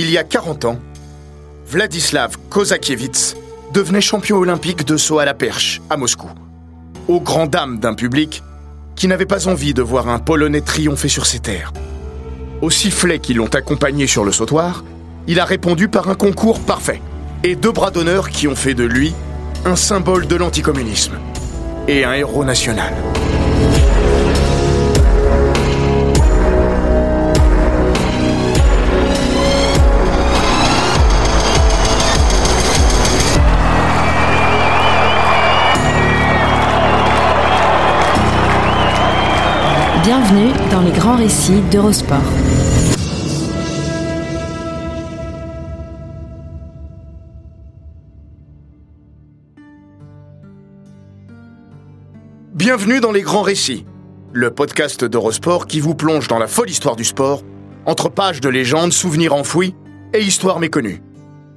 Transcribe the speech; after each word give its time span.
Il 0.00 0.12
y 0.12 0.16
a 0.16 0.22
40 0.22 0.64
ans, 0.64 0.78
Vladislav 1.66 2.36
Kozakiewicz 2.50 3.34
devenait 3.74 4.00
champion 4.00 4.36
olympique 4.36 4.86
de 4.86 4.96
saut 4.96 5.18
à 5.18 5.24
la 5.24 5.34
perche 5.34 5.82
à 5.90 5.96
Moscou, 5.96 6.28
aux 7.08 7.20
grandes 7.20 7.50
dames 7.50 7.80
d'un 7.80 7.94
public 7.94 8.44
qui 8.94 9.08
n'avait 9.08 9.26
pas 9.26 9.48
envie 9.48 9.74
de 9.74 9.82
voir 9.82 10.08
un 10.08 10.20
Polonais 10.20 10.60
triompher 10.60 11.08
sur 11.08 11.26
ses 11.26 11.40
terres. 11.40 11.72
Aux 12.62 12.70
sifflets 12.70 13.18
qui 13.18 13.34
l'ont 13.34 13.48
accompagné 13.48 14.06
sur 14.06 14.24
le 14.24 14.30
sautoir, 14.30 14.84
il 15.26 15.40
a 15.40 15.44
répondu 15.44 15.88
par 15.88 16.08
un 16.08 16.14
concours 16.14 16.60
parfait 16.60 17.02
et 17.42 17.56
deux 17.56 17.72
bras 17.72 17.90
d'honneur 17.90 18.30
qui 18.30 18.46
ont 18.46 18.54
fait 18.54 18.74
de 18.74 18.84
lui 18.84 19.12
un 19.64 19.74
symbole 19.74 20.28
de 20.28 20.36
l'anticommunisme 20.36 21.18
et 21.88 22.04
un 22.04 22.12
héros 22.12 22.44
national. 22.44 22.94
Bienvenue 40.10 40.50
dans 40.70 40.80
les 40.80 40.90
grands 40.90 41.16
récits 41.16 41.60
d'Eurosport. 41.70 42.16
Bienvenue 52.54 53.00
dans 53.00 53.12
les 53.12 53.20
grands 53.20 53.42
récits, 53.42 53.84
le 54.32 54.50
podcast 54.50 55.04
d'Eurosport 55.04 55.66
qui 55.66 55.78
vous 55.78 55.94
plonge 55.94 56.26
dans 56.26 56.38
la 56.38 56.46
folle 56.46 56.70
histoire 56.70 56.96
du 56.96 57.04
sport, 57.04 57.42
entre 57.84 58.08
pages 58.08 58.40
de 58.40 58.48
légendes, 58.48 58.94
souvenirs 58.94 59.34
enfouis 59.34 59.74
et 60.14 60.22
histoires 60.22 60.58
méconnues. 60.58 61.02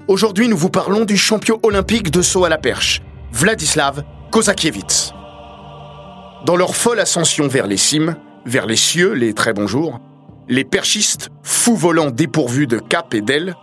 Aujourd'hui, 0.10 0.50
nous 0.50 0.58
vous 0.58 0.70
parlons 0.70 1.06
du 1.06 1.16
champion 1.16 1.58
olympique 1.64 2.12
de 2.12 2.22
saut 2.22 2.44
à 2.44 2.50
la 2.50 2.58
perche, 2.58 3.02
Vladislav 3.32 4.04
Kozakiewicz. 4.30 5.14
Dans 6.46 6.58
leur 6.58 6.76
folle 6.76 7.00
ascension 7.00 7.48
vers 7.48 7.68
les 7.68 7.78
cimes, 7.78 8.18
vers 8.46 8.66
les 8.66 8.76
cieux, 8.76 9.14
les 9.14 9.34
très 9.34 9.54
bons 9.54 9.68
jours, 9.68 10.00
les 10.48 10.64
perchistes, 10.64 11.30
fous 11.44 11.76
volants 11.76 12.12
dépourvus 12.12 12.68
de 12.68 12.80
cap 12.80 13.14
et 13.14 13.22
d'ailes, 13.22 13.56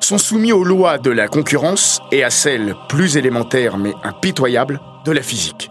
sont 0.00 0.18
soumis 0.18 0.52
aux 0.52 0.64
lois 0.64 0.98
de 0.98 1.10
la 1.10 1.26
concurrence 1.26 2.00
et 2.12 2.22
à 2.22 2.30
celles 2.30 2.74
plus 2.88 3.16
élémentaires 3.16 3.78
mais 3.78 3.92
impitoyables 4.04 4.80
de 5.04 5.12
la 5.12 5.22
physique. 5.22 5.70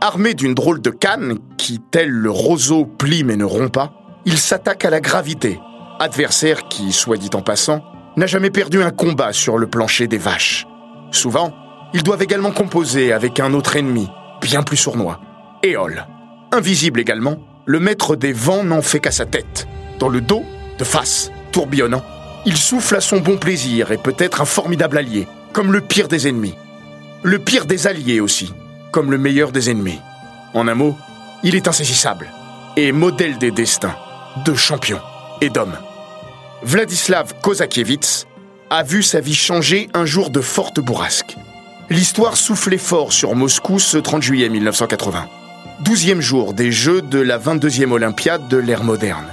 Armés 0.00 0.34
d'une 0.34 0.54
drôle 0.54 0.80
de 0.80 0.90
canne 0.90 1.38
qui, 1.58 1.80
tel 1.90 2.08
le 2.08 2.30
roseau, 2.30 2.86
plie 2.86 3.24
mais 3.24 3.36
ne 3.36 3.44
rompt 3.44 3.72
pas, 3.72 3.92
ils 4.24 4.38
s'attaquent 4.38 4.84
à 4.84 4.90
la 4.90 5.00
gravité, 5.00 5.60
adversaire 5.98 6.68
qui, 6.68 6.92
soit 6.92 7.16
dit 7.16 7.30
en 7.34 7.42
passant, 7.42 7.82
n'a 8.16 8.26
jamais 8.26 8.50
perdu 8.50 8.82
un 8.82 8.90
combat 8.90 9.32
sur 9.32 9.58
le 9.58 9.66
plancher 9.66 10.06
des 10.06 10.18
vaches. 10.18 10.66
Souvent, 11.10 11.52
ils 11.92 12.02
doivent 12.02 12.22
également 12.22 12.52
composer 12.52 13.12
avec 13.12 13.40
un 13.40 13.52
autre 13.52 13.76
ennemi, 13.76 14.08
bien 14.40 14.62
plus 14.62 14.76
sournois, 14.76 15.20
Éole. 15.62 16.06
Invisible 16.52 17.00
également, 17.00 17.38
le 17.66 17.80
maître 17.80 18.14
des 18.14 18.32
vents 18.32 18.62
n'en 18.62 18.80
fait 18.80 19.00
qu'à 19.00 19.10
sa 19.10 19.26
tête. 19.26 19.66
Dans 19.98 20.08
le 20.08 20.20
dos, 20.20 20.44
de 20.78 20.84
face, 20.84 21.32
tourbillonnant, 21.50 22.04
il 22.46 22.56
souffle 22.56 22.94
à 22.94 23.00
son 23.00 23.18
bon 23.18 23.36
plaisir 23.36 23.90
et 23.90 23.98
peut 23.98 24.14
être 24.18 24.40
un 24.40 24.44
formidable 24.44 24.98
allié, 24.98 25.26
comme 25.52 25.72
le 25.72 25.80
pire 25.80 26.06
des 26.06 26.28
ennemis. 26.28 26.54
Le 27.24 27.40
pire 27.40 27.66
des 27.66 27.88
alliés 27.88 28.20
aussi, 28.20 28.52
comme 28.92 29.10
le 29.10 29.18
meilleur 29.18 29.50
des 29.50 29.68
ennemis. 29.68 29.98
En 30.54 30.68
un 30.68 30.74
mot, 30.74 30.96
il 31.42 31.56
est 31.56 31.66
insaisissable 31.66 32.28
et 32.76 32.92
modèle 32.92 33.36
des 33.38 33.50
destins, 33.50 33.96
de 34.44 34.54
champions 34.54 35.00
et 35.40 35.50
d'hommes. 35.50 35.76
Vladislav 36.62 37.34
Kozakiewicz 37.42 38.26
a 38.70 38.82
vu 38.84 39.02
sa 39.02 39.20
vie 39.20 39.34
changer 39.34 39.88
un 39.92 40.06
jour 40.06 40.30
de 40.30 40.40
forte 40.40 40.78
bourrasque. 40.78 41.36
L'histoire 41.90 42.36
soufflait 42.36 42.78
fort 42.78 43.12
sur 43.12 43.34
Moscou 43.34 43.78
ce 43.78 43.98
30 43.98 44.22
juillet 44.22 44.48
1980. 44.48 45.28
Douzième 45.80 46.22
jour 46.22 46.54
des 46.54 46.72
Jeux 46.72 47.02
de 47.02 47.18
la 47.18 47.38
22e 47.38 47.90
Olympiade 47.90 48.48
de 48.48 48.56
l'ère 48.56 48.82
moderne. 48.82 49.26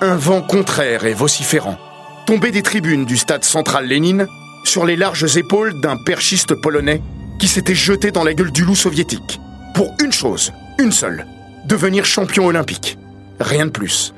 Un 0.00 0.14
vent 0.14 0.40
contraire 0.40 1.04
et 1.04 1.14
vociférant 1.14 1.78
tombait 2.26 2.52
des 2.52 2.62
tribunes 2.62 3.04
du 3.04 3.16
stade 3.16 3.42
central 3.42 3.86
Lénine 3.86 4.28
sur 4.62 4.86
les 4.86 4.94
larges 4.94 5.36
épaules 5.36 5.80
d'un 5.80 5.96
perchiste 5.96 6.54
polonais 6.54 7.02
qui 7.40 7.48
s'était 7.48 7.74
jeté 7.74 8.12
dans 8.12 8.22
la 8.22 8.34
gueule 8.34 8.52
du 8.52 8.64
loup 8.64 8.76
soviétique. 8.76 9.40
Pour 9.74 9.92
une 10.00 10.12
chose, 10.12 10.52
une 10.78 10.92
seule, 10.92 11.26
devenir 11.66 12.04
champion 12.04 12.46
olympique. 12.46 12.96
Rien 13.40 13.66
de 13.66 13.72
plus. 13.72 14.14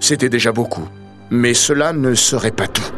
C'était 0.00 0.30
déjà 0.30 0.52
beaucoup. 0.52 0.88
Mais 1.30 1.52
cela 1.52 1.92
ne 1.92 2.14
serait 2.14 2.50
pas 2.50 2.66
tout. 2.66 2.90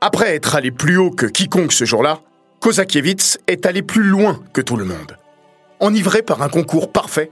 Après 0.00 0.34
être 0.34 0.54
allé 0.54 0.70
plus 0.70 0.96
haut 0.96 1.10
que 1.10 1.26
quiconque 1.26 1.72
ce 1.72 1.84
jour-là, 1.84 2.20
Kozakiewicz 2.64 3.36
est 3.46 3.66
allé 3.66 3.82
plus 3.82 4.04
loin 4.04 4.40
que 4.54 4.62
tout 4.62 4.78
le 4.78 4.86
monde. 4.86 5.18
Enivré 5.80 6.22
par 6.22 6.40
un 6.40 6.48
concours 6.48 6.90
parfait, 6.90 7.30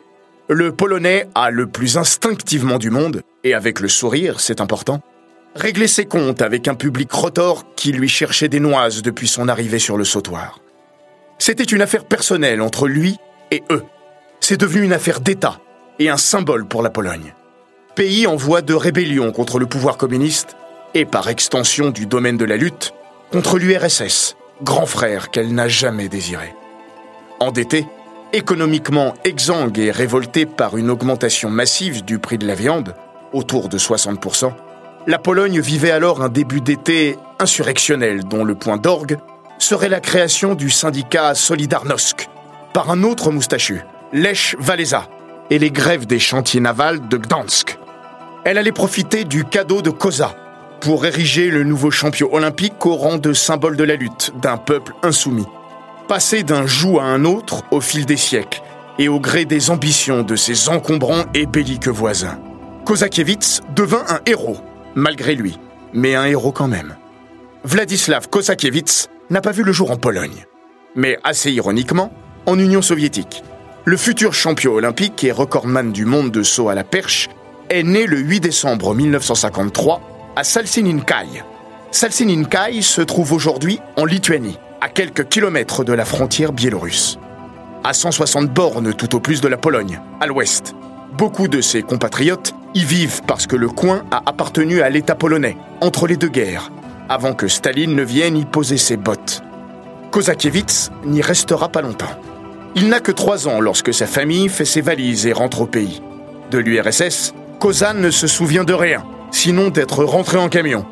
le 0.50 0.72
Polonais 0.72 1.26
a 1.34 1.48
le 1.48 1.66
plus 1.66 1.96
instinctivement 1.96 2.76
du 2.76 2.90
monde, 2.90 3.22
et 3.42 3.54
avec 3.54 3.80
le 3.80 3.88
sourire, 3.88 4.40
c'est 4.40 4.60
important, 4.60 5.00
réglé 5.54 5.86
ses 5.86 6.04
comptes 6.04 6.42
avec 6.42 6.68
un 6.68 6.74
public 6.74 7.10
rotor 7.10 7.64
qui 7.76 7.92
lui 7.92 8.10
cherchait 8.10 8.50
des 8.50 8.60
noises 8.60 9.00
depuis 9.00 9.26
son 9.26 9.48
arrivée 9.48 9.78
sur 9.78 9.96
le 9.96 10.04
sautoir. 10.04 10.60
C'était 11.38 11.64
une 11.64 11.80
affaire 11.80 12.04
personnelle 12.04 12.60
entre 12.60 12.86
lui 12.86 13.16
et 13.50 13.62
eux. 13.70 13.84
C'est 14.38 14.60
devenu 14.60 14.84
une 14.84 14.92
affaire 14.92 15.22
d'État 15.22 15.60
et 15.98 16.10
un 16.10 16.18
symbole 16.18 16.68
pour 16.68 16.82
la 16.82 16.90
Pologne. 16.90 17.32
Pays 17.94 18.26
en 18.26 18.36
voie 18.36 18.60
de 18.60 18.74
rébellion 18.74 19.32
contre 19.32 19.58
le 19.58 19.64
pouvoir 19.64 19.96
communiste 19.96 20.58
et 20.92 21.06
par 21.06 21.30
extension 21.30 21.88
du 21.88 22.04
domaine 22.04 22.36
de 22.36 22.44
la 22.44 22.58
lutte 22.58 22.92
contre 23.30 23.56
l'URSS, 23.56 24.36
grand 24.62 24.86
frère 24.86 25.30
qu'elle 25.30 25.54
n'a 25.54 25.68
jamais 25.68 26.08
désiré. 26.08 26.54
Endetté, 27.40 27.86
économiquement 28.32 29.14
exsangue 29.24 29.78
et 29.78 29.90
révolté 29.90 30.46
par 30.46 30.76
une 30.76 30.90
augmentation 30.90 31.50
massive 31.50 32.04
du 32.04 32.18
prix 32.18 32.38
de 32.38 32.46
la 32.46 32.54
viande, 32.54 32.94
autour 33.32 33.68
de 33.68 33.78
60%, 33.78 34.52
la 35.06 35.18
Pologne 35.18 35.60
vivait 35.60 35.90
alors 35.90 36.22
un 36.22 36.28
début 36.28 36.60
d'été 36.60 37.18
insurrectionnel 37.38 38.24
dont 38.24 38.44
le 38.44 38.54
point 38.54 38.76
d'orgue 38.76 39.18
serait 39.58 39.88
la 39.88 40.00
création 40.00 40.54
du 40.54 40.70
syndicat 40.70 41.34
Solidarnosc 41.34 42.28
par 42.72 42.90
un 42.90 43.02
autre 43.02 43.30
moustachu, 43.30 43.82
Lech 44.12 44.56
Walesa, 44.66 45.08
et 45.50 45.58
les 45.58 45.70
grèves 45.70 46.06
des 46.06 46.18
chantiers 46.18 46.60
navals 46.60 47.08
de 47.08 47.16
Gdansk. 47.16 47.78
Elle 48.44 48.58
allait 48.58 48.72
profiter 48.72 49.24
du 49.24 49.44
cadeau 49.44 49.82
de 49.82 49.90
Koza 49.90 50.34
pour 50.82 51.06
ériger 51.06 51.48
le 51.48 51.62
nouveau 51.62 51.92
champion 51.92 52.34
olympique 52.34 52.84
au 52.86 52.96
rang 52.96 53.16
de 53.16 53.32
symbole 53.32 53.76
de 53.76 53.84
la 53.84 53.94
lutte 53.94 54.32
d'un 54.42 54.56
peuple 54.56 54.94
insoumis. 55.04 55.46
Passer 56.08 56.42
d'un 56.42 56.66
joug 56.66 56.98
à 56.98 57.04
un 57.04 57.24
autre 57.24 57.62
au 57.70 57.80
fil 57.80 58.04
des 58.04 58.16
siècles 58.16 58.62
et 58.98 59.08
au 59.08 59.20
gré 59.20 59.44
des 59.44 59.70
ambitions 59.70 60.24
de 60.24 60.34
ses 60.34 60.68
encombrants 60.68 61.24
et 61.34 61.46
belliqueux 61.46 61.92
voisins. 61.92 62.40
Kozakiewicz 62.84 63.60
devint 63.76 64.04
un 64.08 64.18
héros, 64.26 64.56
malgré 64.96 65.36
lui, 65.36 65.56
mais 65.92 66.16
un 66.16 66.24
héros 66.24 66.50
quand 66.50 66.66
même. 66.66 66.96
Vladislav 67.62 68.28
Kozakiewicz 68.28 69.08
n'a 69.30 69.40
pas 69.40 69.52
vu 69.52 69.62
le 69.62 69.72
jour 69.72 69.92
en 69.92 69.96
Pologne, 69.96 70.46
mais 70.96 71.16
assez 71.22 71.52
ironiquement, 71.52 72.12
en 72.44 72.58
Union 72.58 72.82
soviétique. 72.82 73.44
Le 73.84 73.96
futur 73.96 74.34
champion 74.34 74.72
olympique 74.72 75.22
et 75.22 75.30
recordman 75.30 75.92
du 75.92 76.06
monde 76.06 76.32
de 76.32 76.42
saut 76.42 76.70
à 76.70 76.74
la 76.74 76.82
perche 76.82 77.28
est 77.70 77.84
né 77.84 78.06
le 78.06 78.18
8 78.18 78.40
décembre 78.40 78.96
1953 78.96 80.11
à 80.34 80.44
Salsininkai. 80.44 81.42
Salsininkai 81.90 82.80
se 82.80 83.02
trouve 83.02 83.32
aujourd'hui 83.32 83.80
en 83.96 84.04
Lituanie, 84.04 84.58
à 84.80 84.88
quelques 84.88 85.28
kilomètres 85.28 85.84
de 85.84 85.92
la 85.92 86.04
frontière 86.04 86.52
biélorusse. 86.52 87.18
À 87.84 87.92
160 87.92 88.48
bornes 88.48 88.94
tout 88.94 89.14
au 89.14 89.20
plus 89.20 89.40
de 89.40 89.48
la 89.48 89.58
Pologne, 89.58 90.00
à 90.20 90.26
l'ouest. 90.26 90.74
Beaucoup 91.18 91.48
de 91.48 91.60
ses 91.60 91.82
compatriotes 91.82 92.54
y 92.74 92.84
vivent 92.84 93.20
parce 93.26 93.46
que 93.46 93.56
le 93.56 93.68
coin 93.68 94.04
a 94.10 94.22
appartenu 94.24 94.80
à 94.80 94.88
l'État 94.88 95.14
polonais, 95.14 95.58
entre 95.82 96.06
les 96.06 96.16
deux 96.16 96.28
guerres, 96.28 96.70
avant 97.10 97.34
que 97.34 97.48
Staline 97.48 97.94
ne 97.94 98.02
vienne 98.02 98.38
y 98.38 98.46
poser 98.46 98.78
ses 98.78 98.96
bottes. 98.96 99.42
Kozakiewicz 100.12 100.90
n'y 101.04 101.20
restera 101.20 101.68
pas 101.68 101.82
longtemps. 101.82 102.18
Il 102.74 102.88
n'a 102.88 103.00
que 103.00 103.12
trois 103.12 103.48
ans 103.48 103.60
lorsque 103.60 103.92
sa 103.92 104.06
famille 104.06 104.48
fait 104.48 104.64
ses 104.64 104.80
valises 104.80 105.26
et 105.26 105.32
rentre 105.32 105.60
au 105.60 105.66
pays. 105.66 106.00
De 106.50 106.58
l'URSS, 106.58 107.34
Kozan 107.58 107.94
ne 107.94 108.10
se 108.10 108.26
souvient 108.26 108.64
de 108.64 108.72
rien, 108.72 109.04
sinon 109.32 109.70
d'être 109.70 110.04
rentré 110.04 110.38
en 110.38 110.48
camion. 110.48 110.86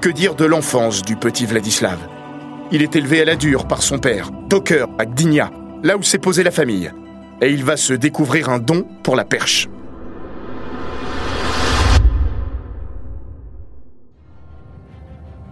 Que 0.00 0.10
dire 0.10 0.36
de 0.36 0.44
l'enfance 0.44 1.02
du 1.02 1.16
petit 1.16 1.46
Vladislav? 1.46 1.98
Il 2.70 2.82
est 2.82 2.94
élevé 2.94 3.22
à 3.22 3.24
la 3.24 3.34
dure 3.34 3.66
par 3.66 3.82
son 3.82 3.98
père, 3.98 4.30
docker 4.48 4.88
à 4.98 5.06
Gdynia, 5.06 5.50
là 5.82 5.96
où 5.96 6.02
s'est 6.02 6.18
posée 6.18 6.44
la 6.44 6.52
famille. 6.52 6.92
Et 7.40 7.50
il 7.50 7.64
va 7.64 7.76
se 7.76 7.92
découvrir 7.92 8.48
un 8.48 8.58
don 8.58 8.86
pour 9.02 9.16
la 9.16 9.24
perche. 9.24 9.68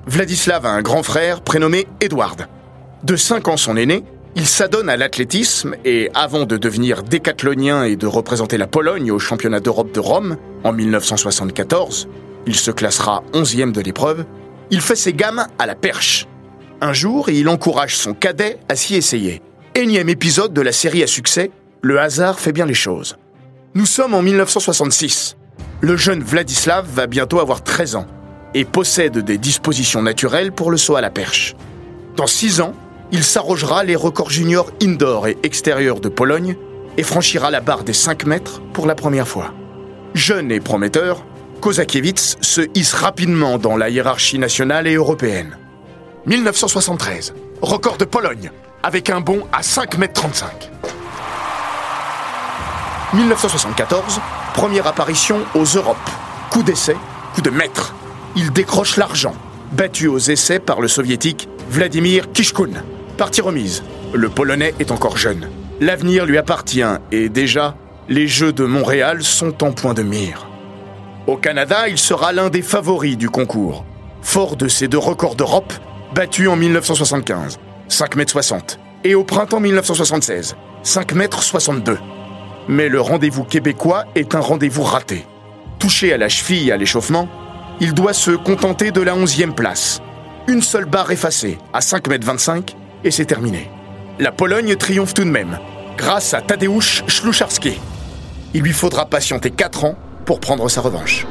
Vladislav 0.06 0.64
a 0.64 0.70
un 0.70 0.82
grand 0.82 1.02
frère 1.02 1.40
prénommé 1.40 1.86
Edward. 2.00 2.46
De 3.02 3.16
5 3.16 3.48
ans 3.48 3.56
son 3.56 3.76
aîné, 3.76 4.04
il 4.38 4.46
s'adonne 4.46 4.88
à 4.88 4.96
l'athlétisme 4.96 5.74
et 5.84 6.10
avant 6.14 6.44
de 6.46 6.56
devenir 6.56 7.02
décathlonien 7.02 7.82
et 7.82 7.96
de 7.96 8.06
représenter 8.06 8.56
la 8.56 8.68
Pologne 8.68 9.10
au 9.10 9.18
championnat 9.18 9.58
d'Europe 9.58 9.90
de 9.90 9.98
Rome 9.98 10.36
en 10.62 10.72
1974, 10.72 12.08
il 12.46 12.54
se 12.54 12.70
classera 12.70 13.24
11e 13.32 13.72
de 13.72 13.80
l'épreuve, 13.80 14.26
il 14.70 14.80
fait 14.80 14.94
ses 14.94 15.12
gammes 15.12 15.44
à 15.58 15.66
la 15.66 15.74
perche. 15.74 16.28
Un 16.80 16.92
jour, 16.92 17.30
il 17.30 17.48
encourage 17.48 17.96
son 17.96 18.14
cadet 18.14 18.60
à 18.68 18.76
s'y 18.76 18.94
essayer. 18.94 19.42
Énième 19.74 20.08
épisode 20.08 20.52
de 20.52 20.62
la 20.62 20.70
série 20.70 21.02
à 21.02 21.08
succès, 21.08 21.50
le 21.82 21.98
hasard 21.98 22.38
fait 22.38 22.52
bien 22.52 22.66
les 22.66 22.74
choses. 22.74 23.16
Nous 23.74 23.86
sommes 23.86 24.14
en 24.14 24.22
1966. 24.22 25.36
Le 25.80 25.96
jeune 25.96 26.22
Vladislav 26.22 26.86
va 26.88 27.08
bientôt 27.08 27.40
avoir 27.40 27.64
13 27.64 27.96
ans 27.96 28.06
et 28.54 28.64
possède 28.64 29.18
des 29.18 29.36
dispositions 29.36 30.00
naturelles 30.02 30.52
pour 30.52 30.70
le 30.70 30.76
saut 30.76 30.94
à 30.94 31.00
la 31.00 31.10
perche. 31.10 31.56
Dans 32.14 32.28
6 32.28 32.60
ans, 32.60 32.74
il 33.10 33.24
s'arrogera 33.24 33.84
les 33.84 33.96
records 33.96 34.30
juniors 34.30 34.70
indoor 34.82 35.28
et 35.28 35.38
extérieurs 35.42 36.00
de 36.00 36.08
Pologne 36.08 36.56
et 36.96 37.02
franchira 37.02 37.50
la 37.50 37.60
barre 37.60 37.84
des 37.84 37.92
5 37.92 38.26
mètres 38.26 38.60
pour 38.72 38.86
la 38.86 38.94
première 38.94 39.28
fois. 39.28 39.52
Jeune 40.14 40.50
et 40.50 40.60
prometteur, 40.60 41.24
Kozakiewicz 41.60 42.36
se 42.40 42.62
hisse 42.74 42.94
rapidement 42.94 43.58
dans 43.58 43.76
la 43.76 43.88
hiérarchie 43.88 44.38
nationale 44.38 44.86
et 44.86 44.94
européenne. 44.94 45.56
1973, 46.26 47.34
record 47.62 47.96
de 47.96 48.04
Pologne, 48.04 48.50
avec 48.82 49.10
un 49.10 49.20
bond 49.20 49.46
à 49.52 49.62
5 49.62 49.96
mètres 49.98 50.20
35. 50.20 50.70
1974, 53.14 54.20
première 54.52 54.86
apparition 54.86 55.40
aux 55.54 55.64
Europes. 55.64 55.96
Coup 56.50 56.62
d'essai, 56.62 56.96
coup 57.34 57.40
de 57.40 57.50
maître. 57.50 57.94
Il 58.36 58.52
décroche 58.52 58.96
l'argent, 58.96 59.34
battu 59.72 60.08
aux 60.08 60.18
essais 60.18 60.58
par 60.58 60.80
le 60.80 60.88
soviétique 60.88 61.48
Vladimir 61.70 62.30
Kishkun. 62.32 62.82
Partie 63.18 63.40
remise. 63.40 63.82
Le 64.14 64.28
Polonais 64.28 64.74
est 64.78 64.92
encore 64.92 65.18
jeune. 65.18 65.48
L'avenir 65.80 66.24
lui 66.24 66.38
appartient 66.38 66.84
et 67.10 67.28
déjà, 67.28 67.74
les 68.08 68.28
Jeux 68.28 68.52
de 68.52 68.64
Montréal 68.64 69.24
sont 69.24 69.64
en 69.64 69.72
point 69.72 69.92
de 69.92 70.04
mire. 70.04 70.46
Au 71.26 71.36
Canada, 71.36 71.88
il 71.88 71.98
sera 71.98 72.32
l'un 72.32 72.48
des 72.48 72.62
favoris 72.62 73.18
du 73.18 73.28
concours. 73.28 73.84
Fort 74.22 74.54
de 74.54 74.68
ses 74.68 74.86
deux 74.86 74.98
records 74.98 75.34
d'Europe, 75.34 75.72
battus 76.14 76.48
en 76.48 76.54
1975, 76.54 77.58
5,60 77.90 78.54
m, 78.54 78.60
et 79.02 79.16
au 79.16 79.24
printemps 79.24 79.60
1976, 79.60 80.54
5,62 80.84 81.90
m. 81.90 81.98
Mais 82.68 82.88
le 82.88 83.00
rendez-vous 83.00 83.42
québécois 83.42 84.04
est 84.14 84.36
un 84.36 84.40
rendez-vous 84.40 84.84
raté. 84.84 85.26
Touché 85.80 86.12
à 86.12 86.18
la 86.18 86.28
cheville 86.28 86.70
à 86.70 86.76
l'échauffement, 86.76 87.28
il 87.80 87.94
doit 87.94 88.12
se 88.12 88.30
contenter 88.30 88.92
de 88.92 89.00
la 89.00 89.16
11e 89.16 89.54
place. 89.54 90.00
Une 90.46 90.62
seule 90.62 90.86
barre 90.86 91.10
effacée, 91.10 91.58
à 91.72 91.80
5,25 91.80 92.56
m, 92.56 92.62
et 93.04 93.10
c'est 93.10 93.26
terminé. 93.26 93.70
La 94.18 94.32
Pologne 94.32 94.74
triomphe 94.76 95.14
tout 95.14 95.24
de 95.24 95.30
même, 95.30 95.58
grâce 95.96 96.34
à 96.34 96.40
Tadeusz 96.42 97.04
Szlucharski. 97.06 97.80
Il 98.54 98.62
lui 98.62 98.72
faudra 98.72 99.06
patienter 99.06 99.50
4 99.50 99.84
ans 99.84 99.96
pour 100.24 100.40
prendre 100.40 100.68
sa 100.68 100.80
revanche. 100.80 101.26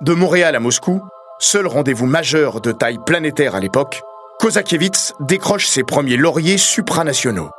De 0.00 0.14
Montréal 0.14 0.54
à 0.54 0.60
Moscou, 0.60 1.02
seul 1.40 1.66
rendez-vous 1.66 2.06
majeur 2.06 2.60
de 2.60 2.72
taille 2.72 2.98
planétaire 3.04 3.54
à 3.56 3.60
l'époque, 3.60 4.00
Kozakiewicz 4.38 5.12
décroche 5.20 5.66
ses 5.66 5.82
premiers 5.82 6.16
lauriers 6.16 6.58
supranationaux. 6.58 7.50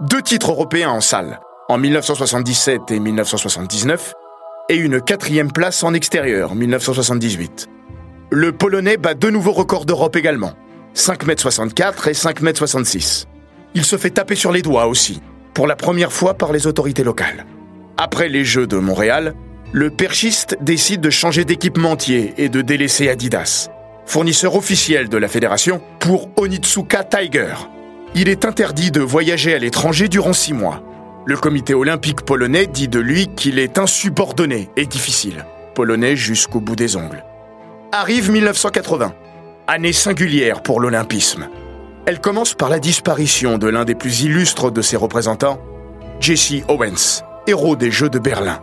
Deux 0.00 0.22
titres 0.22 0.50
européens 0.50 0.90
en 0.90 1.02
salle, 1.02 1.40
en 1.68 1.76
1977 1.76 2.90
et 2.90 2.98
1979, 2.98 4.14
et 4.68 4.76
une 4.76 5.00
quatrième 5.00 5.52
place 5.52 5.84
en 5.84 5.92
extérieur, 5.92 6.54
1978. 6.54 7.68
Le 8.30 8.50
Polonais 8.50 8.96
bat 8.96 9.14
deux 9.14 9.30
nouveaux 9.30 9.52
records 9.52 9.86
d'Europe 9.86 10.16
également, 10.16 10.54
5,64 10.96 12.08
m 12.08 12.10
et 12.10 12.12
5,66 12.12 13.22
m. 13.22 13.28
Il 13.74 13.84
se 13.84 13.96
fait 13.96 14.10
taper 14.10 14.34
sur 14.34 14.50
les 14.50 14.62
doigts 14.62 14.88
aussi, 14.88 15.22
pour 15.54 15.68
la 15.68 15.76
première 15.76 16.12
fois 16.12 16.34
par 16.34 16.52
les 16.52 16.66
autorités 16.66 17.04
locales. 17.04 17.46
Après 17.96 18.28
les 18.28 18.44
Jeux 18.44 18.66
de 18.66 18.78
Montréal, 18.78 19.34
le 19.70 19.90
perchiste 19.90 20.56
décide 20.60 21.00
de 21.00 21.10
changer 21.10 21.44
d'équipementier 21.44 22.34
et 22.36 22.48
de 22.48 22.62
délaisser 22.62 23.08
Adidas, 23.08 23.68
fournisseur 24.06 24.56
officiel 24.56 25.08
de 25.08 25.18
la 25.18 25.28
fédération, 25.28 25.80
pour 26.00 26.28
Onitsuka 26.36 27.04
Tiger. 27.04 27.54
Il 28.16 28.28
est 28.28 28.44
interdit 28.44 28.90
de 28.90 29.02
voyager 29.02 29.54
à 29.54 29.58
l'étranger 29.58 30.08
durant 30.08 30.32
six 30.32 30.52
mois. 30.52 30.82
Le 31.26 31.36
comité 31.36 31.74
olympique 31.74 32.22
polonais 32.22 32.66
dit 32.66 32.88
de 32.88 32.98
lui 32.98 33.28
qu'il 33.28 33.60
est 33.60 33.78
insubordonné 33.78 34.68
et 34.76 34.86
difficile, 34.86 35.44
polonais 35.76 36.16
jusqu'au 36.16 36.60
bout 36.60 36.76
des 36.76 36.96
ongles. 36.96 37.22
Arrive 37.98 38.30
1980, 38.30 39.14
année 39.66 39.94
singulière 39.94 40.62
pour 40.62 40.80
l'olympisme. 40.80 41.48
Elle 42.04 42.20
commence 42.20 42.52
par 42.52 42.68
la 42.68 42.78
disparition 42.78 43.56
de 43.56 43.68
l'un 43.68 43.86
des 43.86 43.94
plus 43.94 44.20
illustres 44.20 44.70
de 44.70 44.82
ses 44.82 44.98
représentants, 44.98 45.58
Jesse 46.20 46.62
Owens, 46.68 47.24
héros 47.46 47.74
des 47.74 47.90
Jeux 47.90 48.10
de 48.10 48.18
Berlin. 48.18 48.60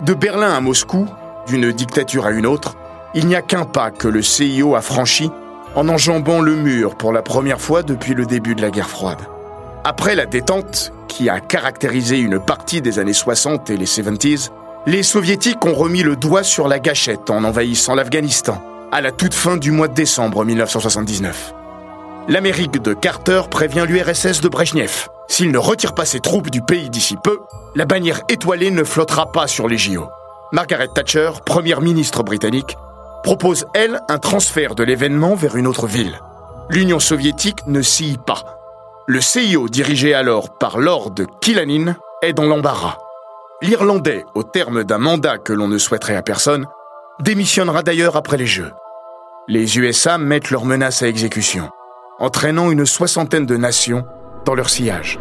De 0.00 0.14
Berlin 0.14 0.50
à 0.50 0.60
Moscou, 0.62 1.06
d'une 1.46 1.72
dictature 1.72 2.24
à 2.24 2.30
une 2.30 2.46
autre, 2.46 2.74
il 3.14 3.26
n'y 3.26 3.36
a 3.36 3.42
qu'un 3.42 3.66
pas 3.66 3.90
que 3.90 4.08
le 4.08 4.22
CIO 4.22 4.74
a 4.76 4.80
franchi 4.80 5.30
en 5.74 5.86
enjambant 5.90 6.40
le 6.40 6.56
mur 6.56 6.96
pour 6.96 7.12
la 7.12 7.20
première 7.20 7.60
fois 7.60 7.82
depuis 7.82 8.14
le 8.14 8.24
début 8.24 8.54
de 8.54 8.62
la 8.62 8.70
guerre 8.70 8.88
froide. 8.88 9.20
Après 9.84 10.14
la 10.14 10.24
détente, 10.24 10.90
qui 11.06 11.28
a 11.28 11.38
caractérisé 11.38 12.18
une 12.18 12.40
partie 12.40 12.80
des 12.80 12.98
années 12.98 13.12
60 13.12 13.68
et 13.68 13.76
les 13.76 13.84
70s, 13.84 14.48
les 14.86 15.02
soviétiques 15.02 15.64
ont 15.64 15.74
remis 15.74 16.02
le 16.02 16.16
doigt 16.16 16.42
sur 16.42 16.68
la 16.68 16.78
gâchette 16.78 17.30
en 17.30 17.44
envahissant 17.44 17.94
l'Afghanistan 17.94 18.62
à 18.92 19.00
la 19.00 19.12
toute 19.12 19.34
fin 19.34 19.56
du 19.56 19.70
mois 19.70 19.88
de 19.88 19.94
décembre 19.94 20.44
1979 20.44 21.54
l'Amérique 22.28 22.82
de 22.82 22.94
Carter 22.94 23.42
prévient 23.50 23.84
l'URSS 23.86 24.40
de 24.40 24.48
Brezhnev. 24.48 25.08
S'il 25.28 25.50
ne 25.50 25.58
retire 25.58 25.94
pas 25.94 26.04
ses 26.04 26.20
troupes 26.20 26.50
du 26.50 26.62
pays 26.62 26.90
d'ici 26.90 27.16
peu, 27.22 27.40
la 27.74 27.84
bannière 27.84 28.22
étoilée 28.28 28.70
ne 28.70 28.84
flottera 28.84 29.30
pas 29.32 29.46
sur 29.46 29.68
les 29.68 29.78
JO. 29.78 30.08
Margaret 30.52 30.88
Thatcher, 30.94 31.30
première 31.44 31.80
ministre 31.80 32.22
britannique, 32.22 32.76
propose, 33.22 33.66
elle, 33.74 34.00
un 34.08 34.18
transfert 34.18 34.74
de 34.74 34.84
l'événement 34.84 35.34
vers 35.34 35.56
une 35.56 35.66
autre 35.66 35.86
ville. 35.86 36.18
L'Union 36.70 37.00
soviétique 37.00 37.66
ne 37.66 37.82
s'y 37.82 38.16
pas. 38.24 38.44
Le 39.06 39.20
CIO, 39.20 39.68
dirigé 39.68 40.14
alors 40.14 40.56
par 40.58 40.78
Lord 40.78 41.14
Killanin, 41.40 41.96
est 42.22 42.32
dans 42.32 42.44
l'embarras. 42.46 42.98
L'Irlandais, 43.62 44.24
au 44.34 44.42
terme 44.42 44.84
d'un 44.84 44.98
mandat 44.98 45.38
que 45.38 45.52
l'on 45.52 45.68
ne 45.68 45.78
souhaiterait 45.78 46.16
à 46.16 46.22
personne, 46.22 46.66
démissionnera 47.20 47.82
d'ailleurs 47.82 48.16
après 48.16 48.36
les 48.36 48.46
Jeux. 48.46 48.72
Les 49.48 49.78
USA 49.78 50.18
mettent 50.18 50.50
leurs 50.50 50.64
menaces 50.64 51.02
à 51.02 51.08
exécution 51.08 51.70
entraînant 52.18 52.70
une 52.70 52.86
soixantaine 52.86 53.46
de 53.46 53.56
nations 53.56 54.04
dans 54.44 54.54
leur 54.54 54.70
sillage. 54.70 55.18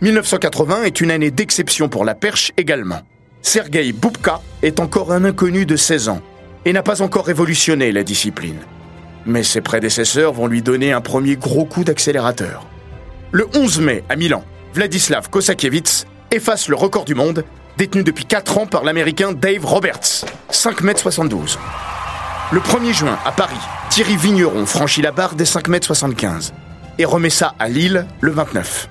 «1980 0.02 0.84
est 0.84 1.00
une 1.00 1.10
année 1.10 1.30
d'exception 1.30 1.88
pour 1.88 2.04
la 2.04 2.14
perche 2.14 2.52
également. 2.56 3.00
Sergei 3.42 3.92
Boubka 3.92 4.40
est 4.62 4.80
encore 4.80 5.12
un 5.12 5.24
inconnu 5.24 5.66
de 5.66 5.76
16 5.76 6.08
ans 6.08 6.22
et 6.64 6.72
n'a 6.72 6.82
pas 6.82 7.02
encore 7.02 7.26
révolutionné 7.26 7.92
la 7.92 8.02
discipline. 8.02 8.60
Mais 9.26 9.42
ses 9.42 9.60
prédécesseurs 9.60 10.32
vont 10.32 10.46
lui 10.46 10.62
donner 10.62 10.92
un 10.92 11.02
premier 11.02 11.36
gros 11.36 11.66
coup 11.66 11.84
d'accélérateur. 11.84 12.69
Le 13.32 13.46
11 13.54 13.80
mai, 13.80 14.02
à 14.08 14.16
Milan, 14.16 14.44
Vladislav 14.74 15.30
Kosakiewicz 15.30 16.04
efface 16.32 16.66
le 16.66 16.74
record 16.74 17.04
du 17.04 17.14
monde 17.14 17.44
détenu 17.78 18.02
depuis 18.02 18.24
4 18.24 18.58
ans 18.58 18.66
par 18.66 18.82
l'Américain 18.82 19.30
Dave 19.30 19.64
Roberts, 19.64 20.24
5,72 20.50 21.22
m. 21.22 21.46
Le 22.50 22.58
1er 22.58 22.92
juin, 22.92 23.16
à 23.24 23.30
Paris, 23.30 23.54
Thierry 23.88 24.16
Vigneron 24.16 24.66
franchit 24.66 25.00
la 25.00 25.12
barre 25.12 25.36
des 25.36 25.44
5,75 25.44 26.24
m 26.24 26.40
et 26.98 27.04
remet 27.04 27.30
ça 27.30 27.54
à 27.60 27.68
Lille 27.68 28.04
le 28.20 28.32
29. 28.32 28.88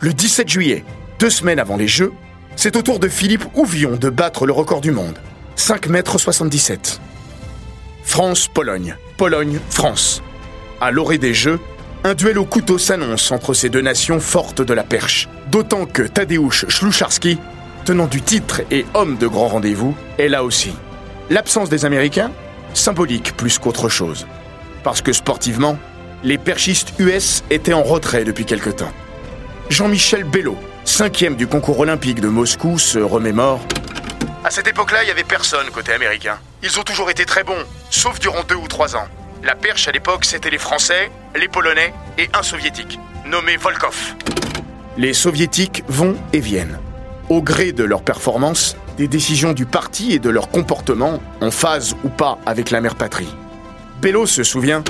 Le 0.00 0.12
17 0.12 0.46
juillet, 0.46 0.84
deux 1.18 1.30
semaines 1.30 1.58
avant 1.58 1.78
les 1.78 1.88
Jeux, 1.88 2.12
c'est 2.56 2.76
au 2.76 2.82
tour 2.82 2.98
de 2.98 3.08
Philippe 3.08 3.46
Ouvion 3.54 3.96
de 3.96 4.10
battre 4.10 4.44
le 4.44 4.52
record 4.52 4.82
du 4.82 4.90
monde, 4.90 5.18
5,77 5.56 6.72
m. 6.72 6.78
France-Pologne, 8.04 8.96
Pologne-France. 9.16 10.22
À 10.82 10.90
l'orée 10.90 11.18
des 11.18 11.32
Jeux, 11.32 11.58
un 12.04 12.14
duel 12.14 12.38
au 12.38 12.44
couteau 12.44 12.78
s'annonce 12.78 13.30
entre 13.30 13.52
ces 13.54 13.68
deux 13.68 13.82
nations 13.82 14.20
fortes 14.20 14.62
de 14.62 14.72
la 14.72 14.84
perche. 14.84 15.28
D'autant 15.50 15.86
que 15.86 16.02
Tadeusz 16.02 16.66
Szlucharski, 16.68 17.38
tenant 17.84 18.06
du 18.06 18.22
titre 18.22 18.62
et 18.70 18.86
homme 18.94 19.16
de 19.16 19.26
grand 19.26 19.48
rendez-vous, 19.48 19.94
est 20.18 20.28
là 20.28 20.44
aussi. 20.44 20.72
L'absence 21.28 21.68
des 21.68 21.84
Américains, 21.84 22.32
symbolique 22.74 23.36
plus 23.36 23.58
qu'autre 23.58 23.88
chose. 23.88 24.26
Parce 24.82 25.02
que 25.02 25.12
sportivement, 25.12 25.78
les 26.24 26.38
perchistes 26.38 26.94
US 26.98 27.44
étaient 27.50 27.74
en 27.74 27.82
retrait 27.82 28.24
depuis 28.24 28.46
quelque 28.46 28.70
temps. 28.70 28.92
Jean-Michel 29.68 30.24
Bello, 30.24 30.56
cinquième 30.84 31.36
du 31.36 31.46
concours 31.46 31.80
olympique 31.80 32.20
de 32.20 32.28
Moscou, 32.28 32.78
se 32.78 32.98
remémore. 32.98 33.60
À 34.42 34.50
cette 34.50 34.68
époque-là, 34.68 35.02
il 35.02 35.06
n'y 35.06 35.12
avait 35.12 35.24
personne 35.24 35.66
côté 35.70 35.92
américain. 35.92 36.38
Ils 36.62 36.78
ont 36.78 36.82
toujours 36.82 37.10
été 37.10 37.26
très 37.26 37.44
bons, 37.44 37.64
sauf 37.90 38.18
durant 38.18 38.42
deux 38.48 38.56
ou 38.56 38.68
trois 38.68 38.96
ans. 38.96 39.06
La 39.42 39.54
perche 39.54 39.88
à 39.88 39.92
l'époque, 39.92 40.26
c'était 40.26 40.50
les 40.50 40.58
Français, 40.58 41.10
les 41.34 41.48
Polonais 41.48 41.94
et 42.18 42.28
un 42.34 42.42
Soviétique, 42.42 42.98
nommé 43.24 43.56
Volkov. 43.56 44.14
Les 44.98 45.14
Soviétiques 45.14 45.82
vont 45.88 46.16
et 46.34 46.40
viennent. 46.40 46.78
Au 47.30 47.40
gré 47.40 47.72
de 47.72 47.82
leurs 47.82 48.02
performances, 48.02 48.76
des 48.98 49.08
décisions 49.08 49.54
du 49.54 49.64
parti 49.64 50.12
et 50.12 50.18
de 50.18 50.28
leur 50.28 50.50
comportement, 50.50 51.22
en 51.40 51.50
phase 51.50 51.96
ou 52.04 52.10
pas 52.10 52.38
avec 52.44 52.70
la 52.70 52.82
mère 52.82 52.96
patrie. 52.96 53.34
Bello 54.02 54.26
se 54.26 54.42
souvient 54.42 54.84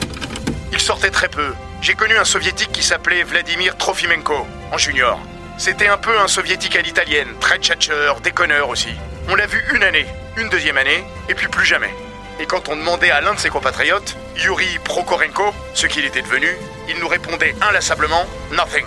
Il 0.72 0.80
sortait 0.80 1.10
très 1.10 1.28
peu. 1.28 1.52
J'ai 1.80 1.94
connu 1.94 2.16
un 2.16 2.24
soviétique 2.24 2.72
qui 2.72 2.82
s'appelait 2.82 3.22
Vladimir 3.22 3.76
Trofimenko, 3.76 4.46
en 4.72 4.78
junior. 4.78 5.20
C'était 5.58 5.88
un 5.88 5.98
peu 5.98 6.18
un 6.18 6.26
soviétique 6.26 6.74
à 6.74 6.82
l'italienne, 6.82 7.28
très 7.38 7.58
tchatcheur, 7.58 8.20
déconneur 8.20 8.68
aussi. 8.68 8.90
On 9.28 9.36
l'a 9.36 9.46
vu 9.46 9.62
une 9.74 9.84
année, 9.84 10.06
une 10.36 10.48
deuxième 10.48 10.78
année, 10.78 11.04
et 11.28 11.34
puis 11.34 11.46
plus 11.46 11.66
jamais. 11.66 11.94
Et 12.40 12.46
quand 12.46 12.70
on 12.70 12.76
demandait 12.76 13.10
à 13.10 13.20
l'un 13.20 13.34
de 13.34 13.38
ses 13.38 13.50
compatriotes, 13.50 14.16
Yuri 14.34 14.78
Prokorenko, 14.82 15.52
ce 15.74 15.86
qu'il 15.86 16.06
était 16.06 16.22
devenu, 16.22 16.48
il 16.88 16.98
nous 16.98 17.06
répondait 17.06 17.54
inlassablement 17.60 18.24
Nothing. 18.50 18.86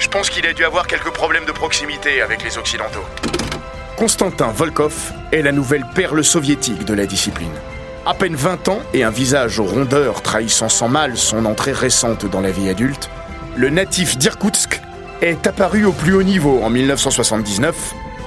Je 0.00 0.08
pense 0.08 0.28
qu'il 0.30 0.44
a 0.46 0.52
dû 0.52 0.64
avoir 0.64 0.88
quelques 0.88 1.12
problèmes 1.12 1.44
de 1.44 1.52
proximité 1.52 2.20
avec 2.22 2.42
les 2.42 2.58
Occidentaux. 2.58 3.04
Konstantin 3.96 4.48
Volkov 4.48 5.12
est 5.30 5.42
la 5.42 5.52
nouvelle 5.52 5.86
perle 5.94 6.24
soviétique 6.24 6.84
de 6.84 6.94
la 6.94 7.06
discipline. 7.06 7.54
À 8.04 8.14
peine 8.14 8.34
20 8.34 8.68
ans 8.68 8.82
et 8.92 9.04
un 9.04 9.10
visage 9.10 9.60
aux 9.60 9.64
rondeurs 9.64 10.20
trahissant 10.20 10.68
sans 10.68 10.88
mal 10.88 11.16
son 11.16 11.44
entrée 11.44 11.72
récente 11.72 12.26
dans 12.26 12.40
la 12.40 12.50
vie 12.50 12.68
adulte, 12.68 13.10
le 13.56 13.70
natif 13.70 14.18
d'Irkoutsk 14.18 14.80
est 15.22 15.46
apparu 15.46 15.84
au 15.84 15.92
plus 15.92 16.14
haut 16.14 16.24
niveau 16.24 16.62
en 16.64 16.70
1979, 16.70 17.76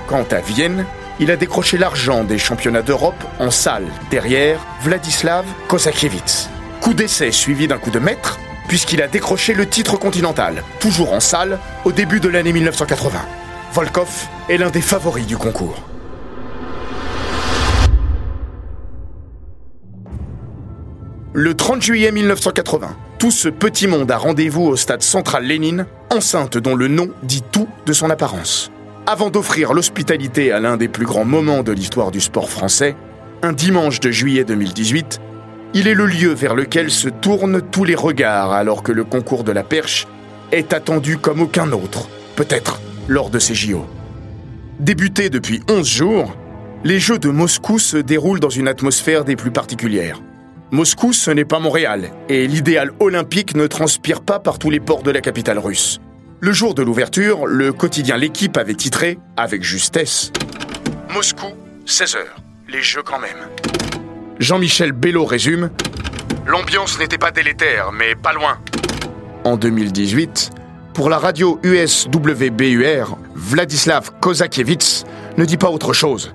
quand 0.07 0.31
à 0.31 0.39
Vienne, 0.39 0.85
il 1.19 1.31
a 1.31 1.35
décroché 1.35 1.77
l'argent 1.77 2.23
des 2.23 2.37
championnats 2.37 2.81
d'Europe 2.81 3.23
en 3.39 3.51
salle 3.51 3.85
derrière 4.09 4.59
Vladislav 4.83 5.45
Kozakiewicz. 5.67 6.49
Coup 6.81 6.93
d'essai 6.93 7.31
suivi 7.31 7.67
d'un 7.67 7.77
coup 7.77 7.91
de 7.91 7.99
maître, 7.99 8.39
puisqu'il 8.67 9.01
a 9.01 9.07
décroché 9.07 9.53
le 9.53 9.67
titre 9.67 9.97
continental, 9.97 10.63
toujours 10.79 11.13
en 11.13 11.19
salle, 11.19 11.59
au 11.85 11.91
début 11.91 12.19
de 12.19 12.29
l'année 12.29 12.53
1980. 12.53 13.19
Volkov 13.73 14.27
est 14.49 14.57
l'un 14.57 14.69
des 14.69 14.81
favoris 14.81 15.27
du 15.27 15.37
concours. 15.37 15.77
Le 21.33 21.53
30 21.53 21.81
juillet 21.81 22.11
1980, 22.11 22.95
tout 23.17 23.31
ce 23.31 23.47
petit 23.47 23.87
monde 23.87 24.11
a 24.11 24.17
rendez-vous 24.17 24.63
au 24.63 24.75
stade 24.75 25.01
central 25.01 25.45
Lénine, 25.45 25.85
enceinte 26.09 26.57
dont 26.57 26.75
le 26.75 26.89
nom 26.89 27.09
dit 27.23 27.41
tout 27.51 27.69
de 27.85 27.93
son 27.93 28.09
apparence. 28.09 28.69
Avant 29.07 29.31
d'offrir 29.31 29.73
l'hospitalité 29.73 30.51
à 30.51 30.59
l'un 30.59 30.77
des 30.77 30.87
plus 30.87 31.05
grands 31.05 31.25
moments 31.25 31.63
de 31.63 31.71
l'histoire 31.71 32.11
du 32.11 32.21
sport 32.21 32.49
français, 32.49 32.95
un 33.41 33.51
dimanche 33.51 33.99
de 33.99 34.11
juillet 34.11 34.43
2018, 34.43 35.19
il 35.73 35.87
est 35.87 35.95
le 35.95 36.05
lieu 36.05 36.33
vers 36.33 36.53
lequel 36.53 36.91
se 36.91 37.09
tournent 37.09 37.61
tous 37.61 37.83
les 37.83 37.95
regards 37.95 38.51
alors 38.51 38.83
que 38.83 38.91
le 38.91 39.03
concours 39.03 39.43
de 39.43 39.51
la 39.51 39.63
perche 39.63 40.07
est 40.51 40.71
attendu 40.71 41.17
comme 41.17 41.41
aucun 41.41 41.71
autre, 41.71 42.09
peut-être 42.35 42.79
lors 43.07 43.31
de 43.31 43.39
ces 43.39 43.55
JO. 43.55 43.87
Débutés 44.79 45.31
depuis 45.31 45.61
11 45.67 45.87
jours, 45.87 46.37
les 46.83 46.99
Jeux 46.99 47.19
de 47.19 47.29
Moscou 47.29 47.79
se 47.79 47.97
déroulent 47.97 48.39
dans 48.39 48.49
une 48.49 48.67
atmosphère 48.67 49.25
des 49.25 49.35
plus 49.35 49.51
particulières. 49.51 50.21
Moscou, 50.69 51.11
ce 51.11 51.31
n'est 51.31 51.45
pas 51.45 51.59
Montréal, 51.59 52.11
et 52.29 52.47
l'idéal 52.47 52.91
olympique 52.99 53.55
ne 53.55 53.65
transpire 53.65 54.21
pas 54.21 54.39
par 54.39 54.59
tous 54.59 54.69
les 54.69 54.79
ports 54.79 55.03
de 55.03 55.11
la 55.11 55.21
capitale 55.21 55.59
russe. 55.59 55.99
Le 56.43 56.53
jour 56.53 56.73
de 56.73 56.81
l'ouverture, 56.81 57.45
le 57.45 57.71
quotidien 57.71 58.17
L'équipe 58.17 58.57
avait 58.57 58.73
titré, 58.73 59.19
avec 59.37 59.61
justesse, 59.61 60.31
Moscou, 61.13 61.53
16h, 61.85 62.17
les 62.67 62.81
Jeux 62.81 63.03
quand 63.03 63.19
même. 63.19 63.37
Jean-Michel 64.39 64.91
Bello 64.91 65.23
résume, 65.23 65.69
L'ambiance 66.47 66.97
n'était 66.97 67.19
pas 67.19 67.29
délétère, 67.29 67.91
mais 67.91 68.15
pas 68.15 68.33
loin. 68.33 68.57
En 69.43 69.55
2018, 69.55 70.49
pour 70.95 71.11
la 71.11 71.19
radio 71.19 71.59
USWBUR, 71.61 73.19
Vladislav 73.35 74.09
Kozakiewicz 74.19 75.03
ne 75.37 75.45
dit 75.45 75.57
pas 75.57 75.69
autre 75.69 75.93
chose. 75.93 76.33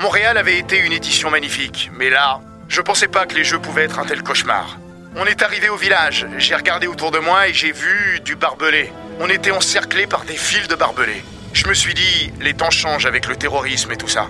Montréal 0.00 0.38
avait 0.38 0.56
été 0.60 0.78
une 0.78 0.92
édition 0.92 1.30
magnifique, 1.30 1.90
mais 1.98 2.10
là, 2.10 2.40
je 2.68 2.80
pensais 2.80 3.08
pas 3.08 3.26
que 3.26 3.34
les 3.34 3.42
jeux 3.42 3.58
pouvaient 3.58 3.82
être 3.82 3.98
un 3.98 4.04
tel 4.04 4.22
cauchemar. 4.22 4.78
On 5.16 5.24
est 5.24 5.42
arrivé 5.42 5.68
au 5.68 5.76
village, 5.76 6.28
j'ai 6.38 6.54
regardé 6.54 6.86
autour 6.86 7.10
de 7.10 7.18
moi 7.18 7.48
et 7.48 7.52
j'ai 7.52 7.72
vu 7.72 8.20
du 8.24 8.36
barbelé. 8.36 8.92
On 9.18 9.28
était 9.28 9.50
encerclés 9.50 10.06
par 10.06 10.24
des 10.24 10.34
fils 10.34 10.68
de 10.68 10.76
barbelés. 10.76 11.24
Je 11.52 11.66
me 11.66 11.74
suis 11.74 11.94
dit, 11.94 12.32
les 12.40 12.54
temps 12.54 12.70
changent 12.70 13.06
avec 13.06 13.26
le 13.26 13.34
terrorisme 13.34 13.90
et 13.90 13.96
tout 13.96 14.06
ça. 14.06 14.28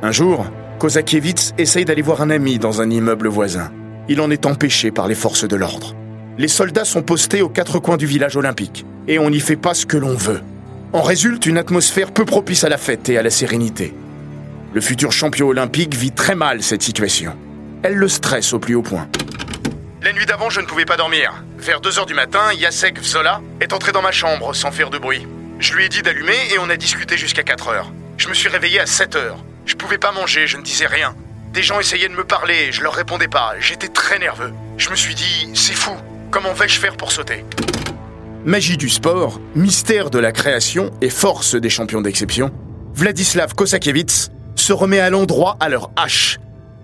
Un 0.00 0.10
jour, 0.10 0.46
Kozakiewicz 0.78 1.52
essaye 1.58 1.84
d'aller 1.84 2.00
voir 2.00 2.22
un 2.22 2.30
ami 2.30 2.58
dans 2.58 2.80
un 2.80 2.88
immeuble 2.88 3.28
voisin. 3.28 3.70
Il 4.08 4.22
en 4.22 4.30
est 4.30 4.46
empêché 4.46 4.90
par 4.90 5.08
les 5.08 5.14
forces 5.14 5.46
de 5.46 5.56
l'ordre. 5.56 5.94
Les 6.38 6.48
soldats 6.48 6.86
sont 6.86 7.02
postés 7.02 7.42
aux 7.42 7.50
quatre 7.50 7.78
coins 7.78 7.98
du 7.98 8.06
village 8.06 8.36
olympique, 8.36 8.86
et 9.08 9.18
on 9.18 9.28
n'y 9.28 9.40
fait 9.40 9.56
pas 9.56 9.74
ce 9.74 9.84
que 9.84 9.98
l'on 9.98 10.14
veut. 10.14 10.40
En 10.94 11.02
résulte 11.02 11.44
une 11.44 11.58
atmosphère 11.58 12.12
peu 12.12 12.24
propice 12.24 12.64
à 12.64 12.70
la 12.70 12.78
fête 12.78 13.10
et 13.10 13.18
à 13.18 13.22
la 13.22 13.30
sérénité. 13.30 13.92
Le 14.72 14.80
futur 14.80 15.12
champion 15.12 15.48
olympique 15.48 15.94
vit 15.94 16.12
très 16.12 16.34
mal 16.34 16.62
cette 16.62 16.82
situation. 16.82 17.36
Elle 17.82 17.96
le 17.96 18.08
stresse 18.08 18.54
au 18.54 18.58
plus 18.58 18.74
haut 18.74 18.82
point. 18.82 19.06
La 20.04 20.12
nuit 20.12 20.26
d'avant, 20.26 20.50
je 20.50 20.60
ne 20.60 20.66
pouvais 20.66 20.84
pas 20.84 20.96
dormir. 20.96 21.44
Vers 21.58 21.80
2 21.80 22.00
heures 22.00 22.06
du 22.06 22.14
matin, 22.14 22.50
Jacek 22.58 22.98
Vzola 22.98 23.40
est 23.60 23.72
entré 23.72 23.92
dans 23.92 24.02
ma 24.02 24.10
chambre 24.10 24.52
sans 24.52 24.72
faire 24.72 24.90
de 24.90 24.98
bruit. 24.98 25.28
Je 25.60 25.74
lui 25.74 25.84
ai 25.84 25.88
dit 25.88 26.02
d'allumer 26.02 26.34
et 26.52 26.58
on 26.58 26.68
a 26.70 26.76
discuté 26.76 27.16
jusqu'à 27.16 27.44
4 27.44 27.68
heures. 27.68 27.92
Je 28.16 28.28
me 28.28 28.34
suis 28.34 28.48
réveillé 28.48 28.80
à 28.80 28.86
7 28.86 29.14
heures. 29.14 29.38
Je 29.64 29.76
pouvais 29.76 29.98
pas 29.98 30.10
manger, 30.10 30.48
je 30.48 30.56
ne 30.56 30.62
disais 30.64 30.88
rien. 30.88 31.14
Des 31.52 31.62
gens 31.62 31.78
essayaient 31.78 32.08
de 32.08 32.16
me 32.16 32.24
parler, 32.24 32.72
je 32.72 32.82
leur 32.82 32.94
répondais 32.94 33.28
pas. 33.28 33.54
J'étais 33.60 33.86
très 33.86 34.18
nerveux. 34.18 34.52
Je 34.76 34.90
me 34.90 34.96
suis 34.96 35.14
dit, 35.14 35.48
c'est 35.54 35.72
fou. 35.72 35.92
Comment 36.32 36.52
vais-je 36.52 36.80
faire 36.80 36.96
pour 36.96 37.12
sauter? 37.12 37.44
Magie 38.44 38.76
du 38.76 38.88
sport, 38.88 39.40
mystère 39.54 40.10
de 40.10 40.18
la 40.18 40.32
création 40.32 40.90
et 41.00 41.10
force 41.10 41.54
des 41.54 41.70
champions 41.70 42.00
d'exception, 42.00 42.50
Vladislav 42.94 43.54
Kosakiewicz 43.54 44.30
se 44.56 44.72
remet 44.72 44.98
à 44.98 45.10
l'endroit 45.10 45.56
à 45.60 45.68
leur 45.68 45.92
hache. 45.94 46.40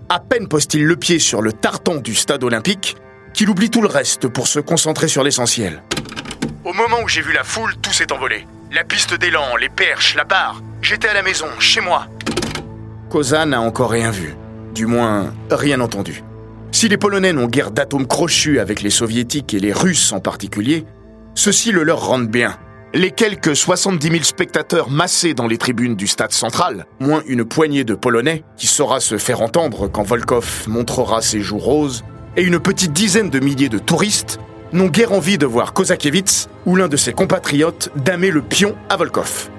À 0.07 0.21
peine 0.21 0.47
pose-t-il 0.47 0.85
le 0.85 0.95
pied 0.95 1.19
sur 1.19 1.41
le 1.41 1.51
tartan 1.51 1.97
du 1.97 2.15
stade 2.15 2.45
olympique 2.45 2.95
qu'il 3.33 3.49
oublie 3.49 3.69
tout 3.69 3.81
le 3.81 3.87
reste 3.87 4.27
pour 4.27 4.47
se 4.47 4.59
concentrer 4.59 5.07
sur 5.07 5.23
l'essentiel. 5.23 5.83
Au 6.65 6.73
moment 6.73 6.97
où 7.03 7.07
j'ai 7.07 7.21
vu 7.21 7.33
la 7.33 7.43
foule, 7.43 7.75
tout 7.81 7.93
s'est 7.93 8.11
envolé. 8.11 8.45
La 8.71 8.83
piste 8.83 9.13
d'élan, 9.15 9.55
les 9.59 9.69
perches, 9.69 10.15
la 10.15 10.23
barre. 10.23 10.61
J'étais 10.81 11.07
à 11.07 11.13
la 11.13 11.23
maison, 11.23 11.47
chez 11.59 11.81
moi. 11.81 12.05
Koza 13.09 13.45
n'a 13.45 13.61
encore 13.61 13.91
rien 13.91 14.11
vu. 14.11 14.35
Du 14.75 14.85
moins, 14.85 15.33
rien 15.49 15.81
entendu. 15.81 16.23
Si 16.71 16.87
les 16.87 16.97
Polonais 16.97 17.33
n'ont 17.33 17.47
guère 17.47 17.71
d'atomes 17.71 18.07
crochus 18.07 18.59
avec 18.59 18.81
les 18.81 18.91
Soviétiques 18.91 19.53
et 19.53 19.59
les 19.59 19.73
Russes 19.73 20.11
en 20.11 20.19
particulier, 20.19 20.85
ceux-ci 21.33 21.71
le 21.71 21.83
leur 21.83 22.05
rendent 22.05 22.29
bien. 22.29 22.57
Les 22.93 23.11
quelques 23.11 23.55
70 23.55 24.07
000 24.07 24.23
spectateurs 24.23 24.89
massés 24.89 25.33
dans 25.33 25.47
les 25.47 25.57
tribunes 25.57 25.95
du 25.95 26.07
stade 26.07 26.31
central, 26.31 26.85
moins 26.99 27.21
une 27.27 27.45
poignée 27.45 27.83
de 27.83 27.93
Polonais 27.95 28.43
qui 28.57 28.67
saura 28.67 28.99
se 28.99 29.17
faire 29.17 29.41
entendre 29.41 29.87
quand 29.87 30.03
Volkov 30.03 30.65
montrera 30.67 31.21
ses 31.21 31.41
joues 31.41 31.59
roses, 31.59 32.03
et 32.35 32.43
une 32.43 32.59
petite 32.59 32.93
dizaine 32.93 33.29
de 33.29 33.39
milliers 33.39 33.69
de 33.69 33.79
touristes 33.79 34.39
n'ont 34.71 34.87
guère 34.87 35.13
envie 35.13 35.37
de 35.37 35.45
voir 35.45 35.73
Kozakiewicz 35.73 36.47
ou 36.65 36.75
l'un 36.75 36.87
de 36.87 36.97
ses 36.97 37.13
compatriotes 37.13 37.89
damer 37.95 38.31
le 38.31 38.41
pion 38.41 38.75
à 38.89 38.97
Volkov. 38.97 39.49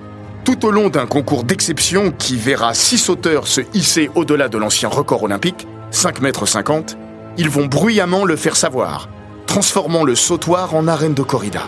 Tout 0.44 0.64
au 0.64 0.70
long 0.70 0.88
d'un 0.88 1.06
concours 1.06 1.44
d'exception 1.44 2.12
qui 2.12 2.36
verra 2.36 2.74
six 2.74 2.98
sauteurs 2.98 3.46
se 3.46 3.60
hisser 3.74 4.10
au-delà 4.14 4.48
de 4.48 4.58
l'ancien 4.58 4.88
record 4.88 5.22
olympique, 5.22 5.66
5 5.90 6.20
mètres 6.20 6.46
50, 6.46 6.96
ils 7.36 7.50
vont 7.50 7.66
bruyamment 7.66 8.24
le 8.24 8.36
faire 8.36 8.56
savoir, 8.56 9.08
transformant 9.46 10.04
le 10.04 10.14
sautoir 10.14 10.74
en 10.74 10.88
arène 10.88 11.14
de 11.14 11.22
corrida. 11.22 11.62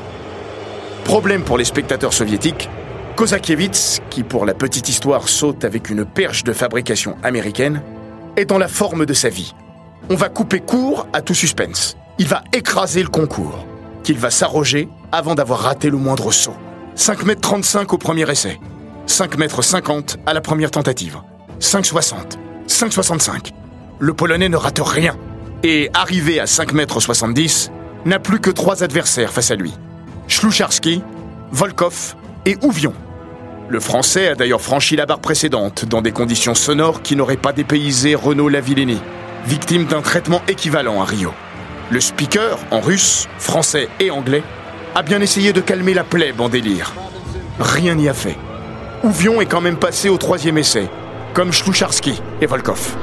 Problème 1.04 1.42
pour 1.42 1.59
les 1.59 1.64
spectateurs 1.64 2.12
soviétiques, 2.12 2.68
Kozakiewicz, 3.16 4.00
qui 4.09 4.23
pour 4.23 4.47
la 4.47 4.54
petite 4.54 4.88
histoire 4.88 5.28
saute 5.28 5.64
avec 5.64 5.90
une 5.90 6.04
perche 6.04 6.44
de 6.44 6.52
fabrication 6.52 7.16
américaine, 7.23 7.82
est 8.37 8.47
dans 8.47 8.59
la 8.59 8.68
forme 8.68 9.04
de 9.04 9.14
sa 9.14 9.28
vie. 9.28 9.54
On 10.11 10.14
va 10.16 10.28
couper 10.28 10.61
court 10.61 11.06
à 11.12 11.23
tout 11.23 11.35
suspense. 11.35 11.97
Il 12.18 12.26
va 12.26 12.42
écraser 12.52 13.02
le 13.02 13.09
concours, 13.09 13.66
qu'il 14.02 14.18
va 14.18 14.30
s'arroger 14.30 14.88
avant 15.12 15.35
d'avoir 15.35 15.61
raté 15.61 15.90
le 15.90 15.97
moindre 15.97 16.32
saut. 16.32 16.56
5 16.94 17.25
mètres 17.25 17.40
35 17.40 17.92
au 17.92 17.99
premier 17.99 18.30
essai, 18.30 18.61
5 19.06 19.38
mètres 19.38 19.62
50 19.62 20.18
à 20.26 20.35
la 20.35 20.40
première 20.40 20.71
tentative, 20.71 21.18
5,60, 21.61 22.37
5,65. 22.68 23.52
Le 23.99 24.12
Polonais 24.12 24.49
ne 24.49 24.56
rate 24.56 24.80
rien. 24.85 25.16
Et 25.62 25.90
arrivé 25.94 26.40
à 26.40 26.47
5 26.47 26.73
mètres 26.73 26.99
70, 27.00 27.71
n'a 28.04 28.18
plus 28.18 28.40
que 28.40 28.50
trois 28.50 28.82
adversaires 28.82 29.32
face 29.32 29.52
à 29.52 29.54
lui. 29.54 29.73
Schlucharski, 30.26 31.02
Volkov 31.52 32.16
et 32.44 32.56
Ouvion. 32.62 32.94
Le 33.68 33.78
Français 33.78 34.28
a 34.28 34.35
d'ailleurs 34.35 34.61
franchi 34.61 34.97
la 34.97 35.06
barre 35.06 35.21
précédente 35.21 35.85
dans 35.85 36.02
des 36.02 36.11
conditions 36.11 36.54
sonores 36.54 37.02
qui 37.02 37.14
n'auraient 37.14 37.37
pas 37.37 37.52
dépaysé 37.52 38.16
Renaud 38.16 38.49
Lavillenie, 38.49 39.00
victime 39.46 39.87
d'un 39.87 40.02
traitement 40.02 40.42
équivalent 40.49 41.00
à 41.00 41.04
Rio. 41.04 41.32
Le 41.90 42.00
speaker, 42.00 42.58
en 42.70 42.80
russe, 42.80 43.28
français 43.38 43.88
et 44.00 44.11
anglais, 44.11 44.42
a 44.94 45.02
bien 45.02 45.20
essayé 45.20 45.52
de 45.52 45.61
calmer 45.61 45.94
la 45.94 46.04
plèbe 46.04 46.40
en 46.40 46.49
délire. 46.49 46.92
Rien 47.58 47.94
n'y 47.94 48.08
a 48.08 48.14
fait. 48.14 48.37
Ouvion 49.02 49.40
est 49.40 49.46
quand 49.46 49.61
même 49.61 49.76
passé 49.76 50.08
au 50.08 50.16
troisième 50.16 50.58
essai, 50.58 50.88
comme 51.34 51.52
Schlucharski 51.52 52.20
et 52.40 52.46
Volkov. 52.46 52.96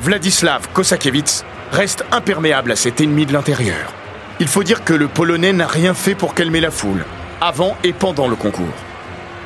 Vladislav 0.00 0.68
Kosakiewicz 0.72 1.44
reste 1.72 2.04
imperméable 2.10 2.72
à 2.72 2.76
cet 2.76 3.00
ennemi 3.00 3.26
de 3.26 3.32
l'intérieur. 3.32 3.92
Il 4.40 4.48
faut 4.48 4.64
dire 4.64 4.82
que 4.82 4.94
le 4.94 5.08
Polonais 5.08 5.52
n'a 5.52 5.66
rien 5.66 5.94
fait 5.94 6.14
pour 6.14 6.34
calmer 6.34 6.60
la 6.60 6.70
foule, 6.70 7.04
avant 7.40 7.76
et 7.84 7.92
pendant 7.92 8.26
le 8.26 8.36
concours. 8.36 8.66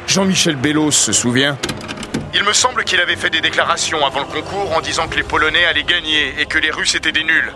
Jean-Michel 0.07 0.57
Bellos 0.57 0.93
se 0.93 1.13
souvient 1.13 1.59
Il 2.37 2.43
me 2.43 2.53
semble 2.53 2.83
qu'il 2.83 3.01
avait 3.01 3.15
fait 3.15 3.31
des 3.31 3.41
déclarations 3.41 4.05
avant 4.05 4.19
le 4.19 4.27
concours 4.27 4.77
en 4.77 4.81
disant 4.81 5.07
que 5.07 5.15
les 5.15 5.23
Polonais 5.23 5.67
allaient 5.67 5.85
gagner 5.85 6.35
et 6.41 6.47
que 6.47 6.59
les 6.59 6.73
Russes 6.73 6.97
étaient 6.97 7.13
des 7.13 7.23
nuls. 7.23 7.53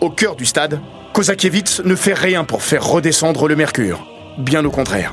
Au 0.00 0.08
cœur 0.08 0.34
du 0.34 0.46
stade, 0.46 0.80
Kosakiewicz 1.12 1.80
ne 1.84 1.94
fait 1.94 2.14
rien 2.14 2.44
pour 2.44 2.62
faire 2.62 2.82
redescendre 2.82 3.48
le 3.48 3.54
mercure. 3.54 4.06
Bien 4.38 4.64
au 4.64 4.70
contraire. 4.70 5.12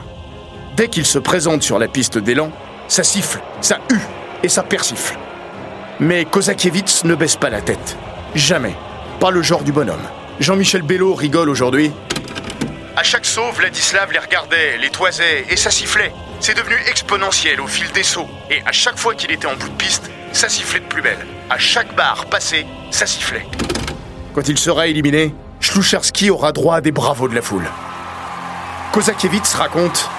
Dès 0.77 0.87
qu'il 0.87 1.05
se 1.05 1.19
présente 1.19 1.61
sur 1.61 1.77
la 1.77 1.89
piste 1.89 2.17
d'élan, 2.17 2.53
ça 2.87 3.03
siffle, 3.03 3.39
ça 3.59 3.79
hue 3.91 3.99
et 4.43 4.47
ça 4.47 4.63
persifle. 4.63 5.17
Mais 5.99 6.23
Kosakiewicz 6.23 7.03
ne 7.03 7.15
baisse 7.15 7.35
pas 7.35 7.49
la 7.49 7.59
tête. 7.59 7.97
Jamais. 8.33 8.75
Pas 9.19 9.29
le 9.29 9.41
genre 9.41 9.63
du 9.63 9.73
bonhomme. 9.73 10.07
Jean-Michel 10.39 10.83
Bello 10.83 11.15
rigole 11.15 11.49
aujourd'hui. 11.49 11.91
À 12.95 13.03
chaque 13.03 13.25
saut, 13.25 13.51
Vladislav 13.51 14.13
les 14.13 14.19
regardait, 14.19 14.77
les 14.77 14.89
toisait 14.89 15.45
et 15.49 15.57
ça 15.57 15.69
sifflait. 15.69 16.13
C'est 16.41 16.55
devenu 16.55 16.75
exponentiel 16.87 17.59
au 17.59 17.67
fil 17.67 17.91
des 17.91 18.03
sauts. 18.03 18.29
Et 18.49 18.61
à 18.65 18.71
chaque 18.71 18.97
fois 18.97 19.13
qu'il 19.13 19.31
était 19.31 19.47
en 19.47 19.55
bout 19.55 19.69
de 19.69 19.75
piste, 19.75 20.09
ça 20.31 20.47
sifflait 20.47 20.79
de 20.79 20.85
plus 20.85 21.01
belle. 21.01 21.25
À 21.49 21.57
chaque 21.57 21.93
barre 21.95 22.25
passée, 22.27 22.65
ça 22.91 23.05
sifflait. 23.05 23.45
Quand 24.33 24.47
il 24.47 24.57
sera 24.57 24.87
éliminé, 24.87 25.35
Schlucharski 25.59 26.29
aura 26.29 26.51
droit 26.51 26.77
à 26.77 26.81
des 26.81 26.91
bravos 26.91 27.27
de 27.27 27.35
la 27.35 27.41
foule. 27.41 27.69
Kozakiewicz 28.93 29.53
raconte 29.55 30.09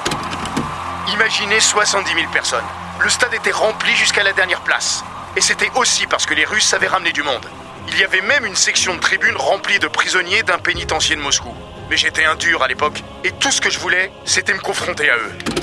Imaginez 1.14 1.60
70 1.60 2.12
000 2.12 2.26
personnes. 2.32 2.64
Le 3.02 3.08
stade 3.08 3.32
était 3.32 3.50
rempli 3.50 3.94
jusqu'à 3.96 4.22
la 4.22 4.32
dernière 4.32 4.60
place. 4.60 5.02
Et 5.36 5.40
c'était 5.40 5.70
aussi 5.76 6.06
parce 6.06 6.26
que 6.26 6.34
les 6.34 6.44
Russes 6.44 6.74
avaient 6.74 6.86
ramené 6.86 7.12
du 7.12 7.22
monde. 7.22 7.46
Il 7.88 7.98
y 7.98 8.04
avait 8.04 8.20
même 8.20 8.44
une 8.44 8.56
section 8.56 8.94
de 8.94 9.00
tribune 9.00 9.36
remplie 9.36 9.78
de 9.78 9.88
prisonniers 9.88 10.42
d'un 10.42 10.58
pénitencier 10.58 11.16
de 11.16 11.20
Moscou. 11.20 11.54
Mais 11.88 11.96
j'étais 11.96 12.24
un 12.24 12.36
dur 12.36 12.62
à 12.62 12.68
l'époque, 12.68 13.02
et 13.24 13.32
tout 13.32 13.50
ce 13.50 13.60
que 13.60 13.70
je 13.70 13.78
voulais, 13.78 14.12
c'était 14.24 14.54
me 14.54 14.60
confronter 14.60 15.10
à 15.10 15.16
eux. 15.16 15.59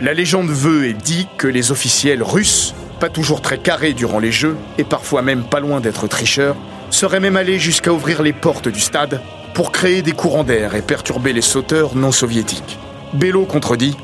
La 0.00 0.14
légende 0.14 0.50
veut 0.50 0.86
et 0.86 0.92
dit 0.92 1.26
que 1.38 1.48
les 1.48 1.72
officiels 1.72 2.22
russes, 2.22 2.72
pas 3.00 3.08
toujours 3.08 3.42
très 3.42 3.58
carrés 3.58 3.94
durant 3.94 4.20
les 4.20 4.30
jeux, 4.30 4.56
et 4.78 4.84
parfois 4.84 5.22
même 5.22 5.42
pas 5.42 5.58
loin 5.58 5.80
d'être 5.80 6.06
tricheurs, 6.06 6.54
seraient 6.90 7.18
même 7.18 7.36
allés 7.36 7.58
jusqu'à 7.58 7.92
ouvrir 7.92 8.22
les 8.22 8.32
portes 8.32 8.68
du 8.68 8.78
stade 8.78 9.20
pour 9.54 9.72
créer 9.72 10.02
des 10.02 10.12
courants 10.12 10.44
d'air 10.44 10.76
et 10.76 10.82
perturber 10.82 11.32
les 11.32 11.42
sauteurs 11.42 11.96
non 11.96 12.12
soviétiques. 12.12 12.78
Bello 13.12 13.44
contredit 13.44 13.96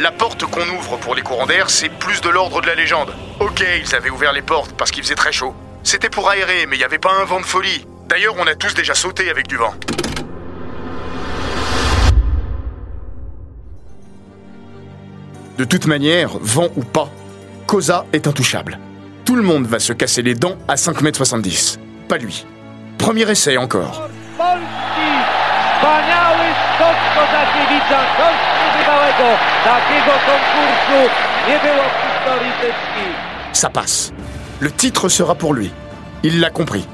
La 0.00 0.12
porte 0.12 0.46
qu'on 0.46 0.66
ouvre 0.66 0.96
pour 0.96 1.14
les 1.14 1.20
courants 1.20 1.46
d'air, 1.46 1.68
c'est 1.68 1.90
plus 1.90 2.22
de 2.22 2.30
l'ordre 2.30 2.62
de 2.62 2.66
la 2.66 2.74
légende. 2.74 3.12
Ok, 3.38 3.62
ils 3.78 3.94
avaient 3.94 4.08
ouvert 4.08 4.32
les 4.32 4.40
portes 4.40 4.72
parce 4.78 4.90
qu'il 4.90 5.02
faisait 5.02 5.14
très 5.14 5.32
chaud. 5.32 5.54
C'était 5.82 6.08
pour 6.08 6.30
aérer, 6.30 6.64
mais 6.66 6.76
il 6.76 6.78
n'y 6.78 6.84
avait 6.84 6.98
pas 6.98 7.12
un 7.20 7.26
vent 7.26 7.40
de 7.40 7.46
folie. 7.46 7.86
D'ailleurs, 8.08 8.34
on 8.38 8.46
a 8.46 8.54
tous 8.54 8.72
déjà 8.72 8.94
sauté 8.94 9.28
avec 9.28 9.46
du 9.46 9.56
vent. 9.56 9.74
De 15.58 15.64
toute 15.64 15.86
manière, 15.86 16.36
vent 16.40 16.68
ou 16.76 16.82
pas, 16.82 17.10
Koza 17.66 18.04
est 18.12 18.26
intouchable. 18.26 18.78
Tout 19.24 19.36
le 19.36 19.42
monde 19.42 19.66
va 19.66 19.78
se 19.78 19.94
casser 19.94 20.20
les 20.20 20.34
dents 20.34 20.56
à 20.68 20.74
5m70. 20.74 21.78
Pas 22.08 22.18
lui. 22.18 22.44
Premier 22.98 23.30
essai 23.30 23.56
encore. 23.56 24.08
Ça 33.52 33.70
passe. 33.70 34.12
Le 34.60 34.70
titre 34.70 35.08
sera 35.08 35.34
pour 35.34 35.54
lui. 35.54 35.72
Il 36.22 36.40
l'a 36.40 36.50
compris. 36.50 36.86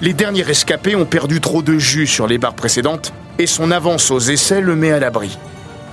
Les 0.00 0.12
derniers 0.12 0.42
rescapés 0.42 0.96
ont 0.96 1.04
perdu 1.04 1.40
trop 1.40 1.62
de 1.62 1.78
jus 1.78 2.08
sur 2.08 2.26
les 2.26 2.38
barres 2.38 2.54
précédentes 2.54 3.12
et 3.38 3.46
son 3.46 3.70
avance 3.70 4.10
aux 4.10 4.18
essais 4.18 4.60
le 4.60 4.74
met 4.74 4.90
à 4.90 4.98
l'abri. 4.98 5.38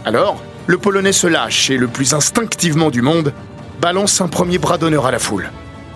Alors, 0.06 0.42
le 0.68 0.78
Polonais 0.78 1.12
se 1.12 1.28
lâche 1.28 1.70
et 1.70 1.78
le 1.78 1.88
plus 1.88 2.14
instinctivement 2.14 2.90
du 2.90 3.02
monde 3.02 3.34
balance 3.82 4.22
un 4.22 4.28
premier 4.28 4.58
bras 4.58 4.78
d'honneur 4.78 5.06
à 5.06 5.12
la 5.12 5.20
foule. 5.20 5.52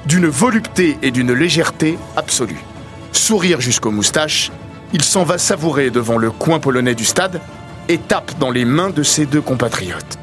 D'une 0.06 0.28
volupté 0.28 0.98
et 1.02 1.12
d'une 1.12 1.34
légèreté 1.34 1.98
absolue. 2.16 2.64
Sourire 3.12 3.62
jusqu'aux 3.62 3.92
moustaches, 3.92 4.52
il 4.94 5.04
s'en 5.04 5.24
va 5.24 5.38
savourer 5.38 5.90
devant 5.90 6.18
le 6.18 6.32
coin 6.32 6.60
polonais 6.60 6.96
du 6.96 7.06
stade 7.06 7.42
et 7.90 7.98
tape 7.98 8.38
dans 8.40 8.52
les 8.52 8.66
mains 8.66 8.90
de 8.90 9.04
ses 9.04 9.26
deux 9.26 9.42
compatriotes. 9.42 10.18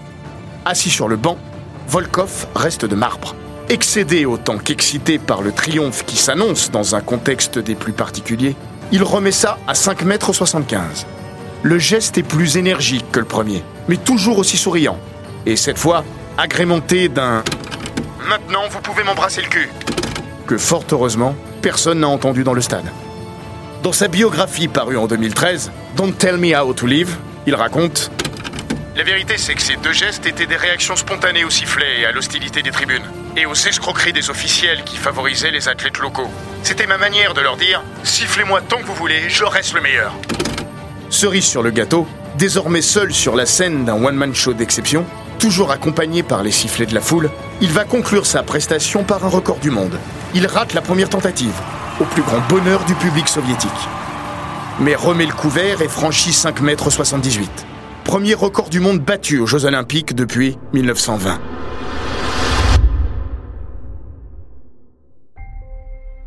Assis 0.64 0.90
sur 0.90 1.09
le 1.09 1.16
banc, 1.16 1.38
Volkov 1.88 2.46
reste 2.55 2.85
de 2.85 2.94
marbre. 2.94 3.35
Excédé 3.68 4.26
autant 4.26 4.59
qu'excité 4.59 5.18
par 5.18 5.42
le 5.42 5.53
triomphe 5.53 6.05
qui 6.05 6.16
s'annonce 6.16 6.70
dans 6.70 6.94
un 6.94 7.00
contexte 7.00 7.59
des 7.59 7.74
plus 7.74 7.92
particuliers, 7.92 8.57
il 8.92 9.03
remet 9.03 9.33
ça 9.33 9.59
à 9.66 9.74
5,75 9.74 10.74
m. 10.74 10.83
Le 11.62 11.79
geste 11.79 12.18
est 12.18 12.22
plus 12.22 12.57
énergique 12.57 13.05
que 13.12 13.20
le 13.20 13.26
premier, 13.26 13.62
mais 13.90 13.96
toujours 13.96 14.38
aussi 14.38 14.57
souriant. 14.57 14.96
Et 15.46 15.57
cette 15.57 15.76
fois, 15.76 16.05
agrémenté 16.38 17.09
d'un 17.09 17.42
Maintenant, 18.24 18.68
vous 18.70 18.81
pouvez 18.81 19.03
m'embrasser 19.03 19.42
le 19.42 19.48
cul. 19.48 19.68
Que 20.46 20.57
fort 20.57 20.85
heureusement, 20.92 21.35
personne 21.61 21.98
n'a 21.98 22.09
entendu 22.09 22.44
dans 22.44 22.53
le 22.53 22.61
stade. 22.61 22.85
Dans 23.83 23.92
sa 23.92 24.07
biographie 24.07 24.68
parue 24.68 24.96
en 24.96 25.09
2013, 25.09 25.72
Don't 25.96 26.12
Tell 26.12 26.37
Me 26.37 26.57
How 26.57 26.72
to 26.72 26.87
Live, 26.87 27.16
il 27.48 27.57
raconte 27.57 28.12
La 28.94 29.03
vérité, 29.03 29.37
c'est 29.38 29.55
que 29.55 29.62
ces 29.62 29.74
deux 29.74 29.92
gestes 29.92 30.24
étaient 30.24 30.46
des 30.46 30.57
réactions 30.57 30.94
spontanées 30.94 31.44
au 31.44 31.50
sifflet 31.50 32.03
et 32.03 32.07
à 32.07 32.12
l'hostilité 32.12 32.62
des 32.62 32.70
tribunes, 32.70 33.03
et 33.37 33.44
aux 33.44 33.55
escroqueries 33.55 34.12
des 34.12 34.31
officiels 34.31 34.85
qui 34.85 34.98
favorisaient 34.98 35.50
les 35.50 35.68
athlètes 35.68 35.98
locaux. 35.98 36.31
C'était 36.62 36.87
ma 36.87 36.98
manière 36.98 37.35
de 37.35 37.40
leur 37.40 37.57
dire 37.57 37.83
Sifflez-moi 38.05 38.61
tant 38.61 38.79
que 38.79 38.87
vous 38.87 38.94
voulez, 38.94 39.29
je 39.29 39.42
reste 39.42 39.74
le 39.74 39.81
meilleur. 39.81 40.14
Cerise 41.09 41.46
sur 41.46 41.64
le 41.64 41.72
gâteau, 41.72 42.07
désormais 42.38 42.83
seul 42.83 43.12
sur 43.12 43.37
la 43.37 43.47
scène 43.47 43.85
d'un 43.85 44.03
one-man 44.03 44.35
show 44.35 44.53
d'exception, 44.53 45.05
toujours 45.38 45.71
accompagné 45.71 46.23
par 46.23 46.43
les 46.43 46.51
sifflets 46.51 46.87
de 46.87 46.95
la 46.95 47.01
foule, 47.01 47.31
il 47.61 47.71
va 47.71 47.85
conclure 47.85 48.27
sa 48.27 48.43
prestation 48.43 49.05
par 49.05 49.25
un 49.25 49.29
record 49.29 49.59
du 49.59 49.71
monde. 49.71 49.99
Il 50.35 50.47
rate 50.47 50.75
la 50.75 50.83
première 50.83 51.09
tentative, 51.09 51.55
au 52.01 52.05
plus 52.05 52.23
grand 52.23 52.40
bonheur 52.49 52.85
du 52.85 52.95
public 52.95 53.29
soviétique. 53.29 53.71
Mais 54.81 54.95
remet 54.95 55.27
le 55.27 55.33
couvert 55.33 55.83
et 55.83 55.88
franchit 55.88 56.31
5,78 56.31 57.38
m. 57.38 57.47
Premier 58.05 58.35
record 58.35 58.71
du 58.71 58.81
monde 58.81 59.01
battu 59.01 59.38
aux 59.38 59.47
Jeux 59.47 59.64
Olympiques 59.64 60.14
depuis 60.14 60.59
1920. 60.73 61.38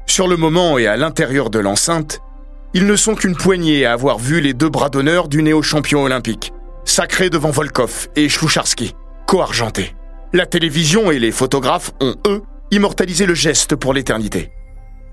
Sur 0.05 0.27
le 0.27 0.37
moment 0.37 0.77
et 0.77 0.85
à 0.85 0.95
l'intérieur 0.95 1.49
de 1.49 1.57
l'enceinte, 1.57 2.21
ils 2.73 2.87
ne 2.87 2.95
sont 2.95 3.15
qu'une 3.15 3.35
poignée 3.35 3.85
à 3.85 3.93
avoir 3.93 4.17
vu 4.17 4.41
les 4.41 4.53
deux 4.53 4.69
bras 4.69 4.89
d'honneur 4.89 5.27
du 5.27 5.43
néo-champion 5.43 6.03
olympique, 6.03 6.53
sacré 6.85 7.29
devant 7.29 7.51
Volkov 7.51 8.07
et 8.15 8.29
Schlucharski, 8.29 8.95
co-argentés. 9.27 9.95
La 10.33 10.47
télévision 10.47 11.11
et 11.11 11.19
les 11.19 11.31
photographes 11.31 11.91
ont, 12.01 12.15
eux, 12.25 12.41
immortalisé 12.71 13.27
le 13.27 13.35
geste 13.35 13.75
pour 13.75 13.93
l'éternité. 13.93 14.51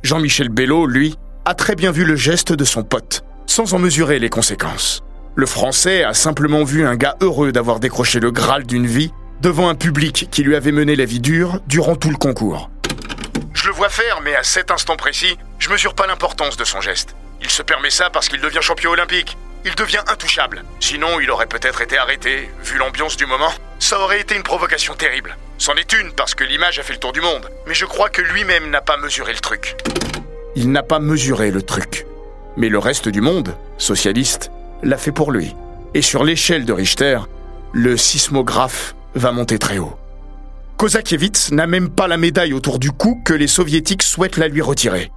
Jean-Michel 0.02 0.48
Bello, 0.48 0.86
lui, 0.86 1.16
a 1.44 1.54
très 1.54 1.74
bien 1.74 1.92
vu 1.92 2.04
le 2.04 2.16
geste 2.16 2.52
de 2.52 2.64
son 2.64 2.82
pote, 2.82 3.24
sans 3.46 3.74
en 3.74 3.78
mesurer 3.78 4.18
les 4.18 4.30
conséquences. 4.30 5.02
Le 5.36 5.44
Français 5.44 6.02
a 6.02 6.14
simplement 6.14 6.64
vu 6.64 6.86
un 6.86 6.96
gars 6.96 7.16
heureux 7.20 7.52
d'avoir 7.52 7.78
décroché 7.78 8.20
le 8.20 8.30
Graal 8.30 8.64
d'une 8.64 8.86
vie 8.86 9.12
devant 9.42 9.68
un 9.68 9.74
public 9.74 10.28
qui 10.30 10.42
lui 10.42 10.56
avait 10.56 10.72
mené 10.72 10.96
la 10.96 11.04
vie 11.04 11.20
dure 11.20 11.60
durant 11.66 11.96
tout 11.96 12.10
le 12.10 12.16
concours. 12.16 12.70
Je 13.52 13.68
le 13.68 13.74
vois 13.74 13.90
faire, 13.90 14.20
mais 14.24 14.34
à 14.34 14.42
cet 14.42 14.70
instant 14.70 14.96
précis, 14.96 15.36
je 15.58 15.68
mesure 15.68 15.94
pas 15.94 16.06
l'importance 16.06 16.56
de 16.56 16.64
son 16.64 16.80
geste. 16.80 17.14
Il 17.42 17.50
se 17.50 17.62
permet 17.62 17.90
ça 17.90 18.10
parce 18.10 18.28
qu'il 18.28 18.40
devient 18.40 18.60
champion 18.60 18.90
olympique. 18.90 19.36
Il 19.64 19.74
devient 19.74 20.02
intouchable. 20.08 20.64
Sinon, 20.80 21.20
il 21.20 21.30
aurait 21.30 21.46
peut-être 21.46 21.82
été 21.82 21.98
arrêté, 21.98 22.50
vu 22.64 22.78
l'ambiance 22.78 23.16
du 23.16 23.26
moment. 23.26 23.52
Ça 23.78 24.00
aurait 24.00 24.20
été 24.20 24.34
une 24.34 24.42
provocation 24.42 24.94
terrible. 24.94 25.36
C'en 25.58 25.74
est 25.74 25.92
une 25.92 26.12
parce 26.12 26.34
que 26.34 26.44
l'image 26.44 26.78
a 26.78 26.82
fait 26.82 26.94
le 26.94 26.98
tour 26.98 27.12
du 27.12 27.20
monde. 27.20 27.50
Mais 27.66 27.74
je 27.74 27.84
crois 27.84 28.08
que 28.08 28.22
lui-même 28.22 28.70
n'a 28.70 28.80
pas 28.80 28.96
mesuré 28.96 29.32
le 29.32 29.40
truc. 29.40 29.76
Il 30.56 30.72
n'a 30.72 30.82
pas 30.82 30.98
mesuré 30.98 31.50
le 31.50 31.62
truc. 31.62 32.06
Mais 32.56 32.68
le 32.68 32.78
reste 32.78 33.08
du 33.08 33.20
monde, 33.20 33.54
socialiste, 33.78 34.50
l'a 34.82 34.96
fait 34.96 35.12
pour 35.12 35.32
lui. 35.32 35.54
Et 35.94 36.02
sur 36.02 36.24
l'échelle 36.24 36.64
de 36.64 36.72
Richter, 36.72 37.18
le 37.72 37.96
sismographe 37.96 38.94
va 39.14 39.32
monter 39.32 39.58
très 39.58 39.78
haut. 39.78 39.96
Kozakiewicz 40.76 41.50
n'a 41.52 41.66
même 41.66 41.90
pas 41.90 42.08
la 42.08 42.16
médaille 42.16 42.54
autour 42.54 42.78
du 42.78 42.90
cou 42.90 43.20
que 43.24 43.34
les 43.34 43.46
soviétiques 43.46 44.02
souhaitent 44.02 44.38
la 44.38 44.48
lui 44.48 44.62
retirer. 44.62 45.12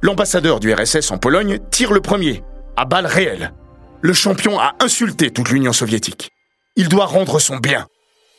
L'ambassadeur 0.00 0.60
du 0.60 0.72
RSS 0.72 1.10
en 1.10 1.18
Pologne 1.18 1.58
tire 1.72 1.92
le 1.92 2.00
premier, 2.00 2.44
à 2.76 2.84
balles 2.84 3.06
réelles. 3.06 3.52
Le 4.00 4.12
champion 4.12 4.60
a 4.60 4.74
insulté 4.78 5.32
toute 5.32 5.50
l'Union 5.50 5.72
soviétique. 5.72 6.30
Il 6.76 6.88
doit 6.88 7.06
rendre 7.06 7.40
son 7.40 7.56
bien. 7.56 7.88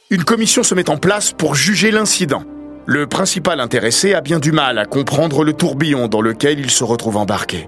Une 0.09 0.23
commission 0.23 0.63
se 0.63 0.73
met 0.73 0.89
en 0.89 0.95
place 0.95 1.33
pour 1.33 1.55
juger 1.55 1.91
l'incident. 1.91 2.45
Le 2.85 3.07
principal 3.07 3.59
intéressé 3.59 4.13
a 4.13 4.21
bien 4.21 4.39
du 4.39 4.53
mal 4.53 4.77
à 4.77 4.85
comprendre 4.85 5.43
le 5.43 5.51
tourbillon 5.51 6.07
dans 6.07 6.21
lequel 6.21 6.59
il 6.61 6.71
se 6.71 6.85
retrouve 6.85 7.17
embarqué. 7.17 7.67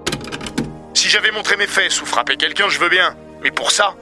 Si 0.94 1.10
j'avais 1.10 1.32
montré 1.32 1.58
mes 1.58 1.68
fesses 1.68 2.02
ou 2.02 2.06
frappé 2.06 2.38
quelqu'un, 2.38 2.70
je 2.70 2.80
veux 2.80 2.90
bien. 2.90 3.14
Mais 3.44 3.52
pour 3.52 3.72
ça, 3.72 3.96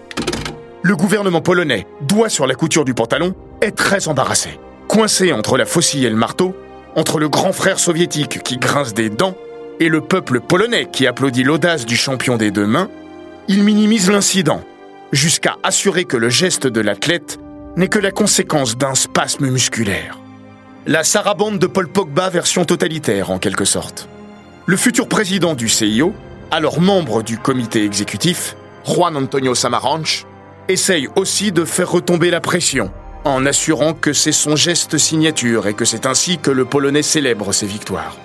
le 0.84 0.96
gouvernement 0.96 1.42
polonais, 1.42 1.88
doigt 2.02 2.30
sur 2.30 2.46
la 2.46 2.54
couture 2.54 2.86
du 2.86 2.94
pantalon, 2.94 3.34
est 3.62 3.76
très 3.76 4.08
embarrassé. 4.08 4.60
Coincé 4.88 5.34
entre 5.34 5.58
la 5.58 5.66
faucille 5.66 6.06
et 6.06 6.10
le 6.12 6.16
marteau, 6.16 6.56
entre 6.96 7.18
le 7.18 7.28
grand 7.28 7.54
frère 7.54 7.80
soviétique 7.80 8.44
qui 8.44 8.58
grince 8.58 8.94
des 8.94 9.10
dents 9.10 9.36
et 9.80 9.90
le 9.90 10.02
peuple 10.02 10.42
polonais 10.42 10.88
qui 10.92 11.08
applaudit 11.08 11.44
l'audace 11.44 11.86
du 11.86 11.96
champion 11.96 12.38
des 12.38 12.52
deux 12.52 12.66
mains, 12.68 12.90
il 13.48 13.64
minimise 13.64 14.12
l'incident, 14.12 14.62
jusqu'à 15.12 15.58
assurer 15.64 16.06
que 16.06 16.18
le 16.18 16.30
geste 16.30 16.68
de 16.68 16.82
l'athlète 16.82 17.40
n'est 17.78 17.88
que 17.88 18.00
la 18.00 18.12
conséquence 18.12 18.78
d'un 18.78 18.96
spasme 18.96 19.50
musculaire. 19.50 20.18
La 20.86 21.04
sarabande 21.04 21.60
de 21.60 21.68
Paul 21.68 21.88
Pogba 21.88 22.30
version 22.30 22.66
totalitaire 22.66 23.32
en 23.32 23.40
quelque 23.40 23.66
sorte. 23.66 24.10
Le 24.66 24.78
futur 24.78 25.08
président 25.08 25.56
du 25.56 25.70
CIO, 25.70 26.14
alors 26.52 26.82
membre 26.82 27.24
du 27.24 27.38
comité 27.38 27.84
exécutif, 27.84 28.56
Juan 28.86 29.16
Antonio 29.16 29.56
Samaranch, 29.56 30.26
essaye 30.68 31.08
aussi 31.16 31.52
de 31.52 31.66
faire 31.66 31.92
retomber 31.92 32.30
la 32.30 32.42
pression 32.42 32.92
en 33.26 33.46
assurant 33.46 33.94
que 33.94 34.14
c'est 34.14 34.32
son 34.32 34.56
geste 34.56 34.98
signature 34.98 35.68
et 35.68 35.74
que 35.74 35.86
c'est 35.86 36.06
ainsi 36.06 36.38
que 36.38 36.52
le 36.52 36.66
Polonais 36.66 37.02
célèbre 37.02 37.52
ses 37.52 37.66
victoires. 37.66 38.16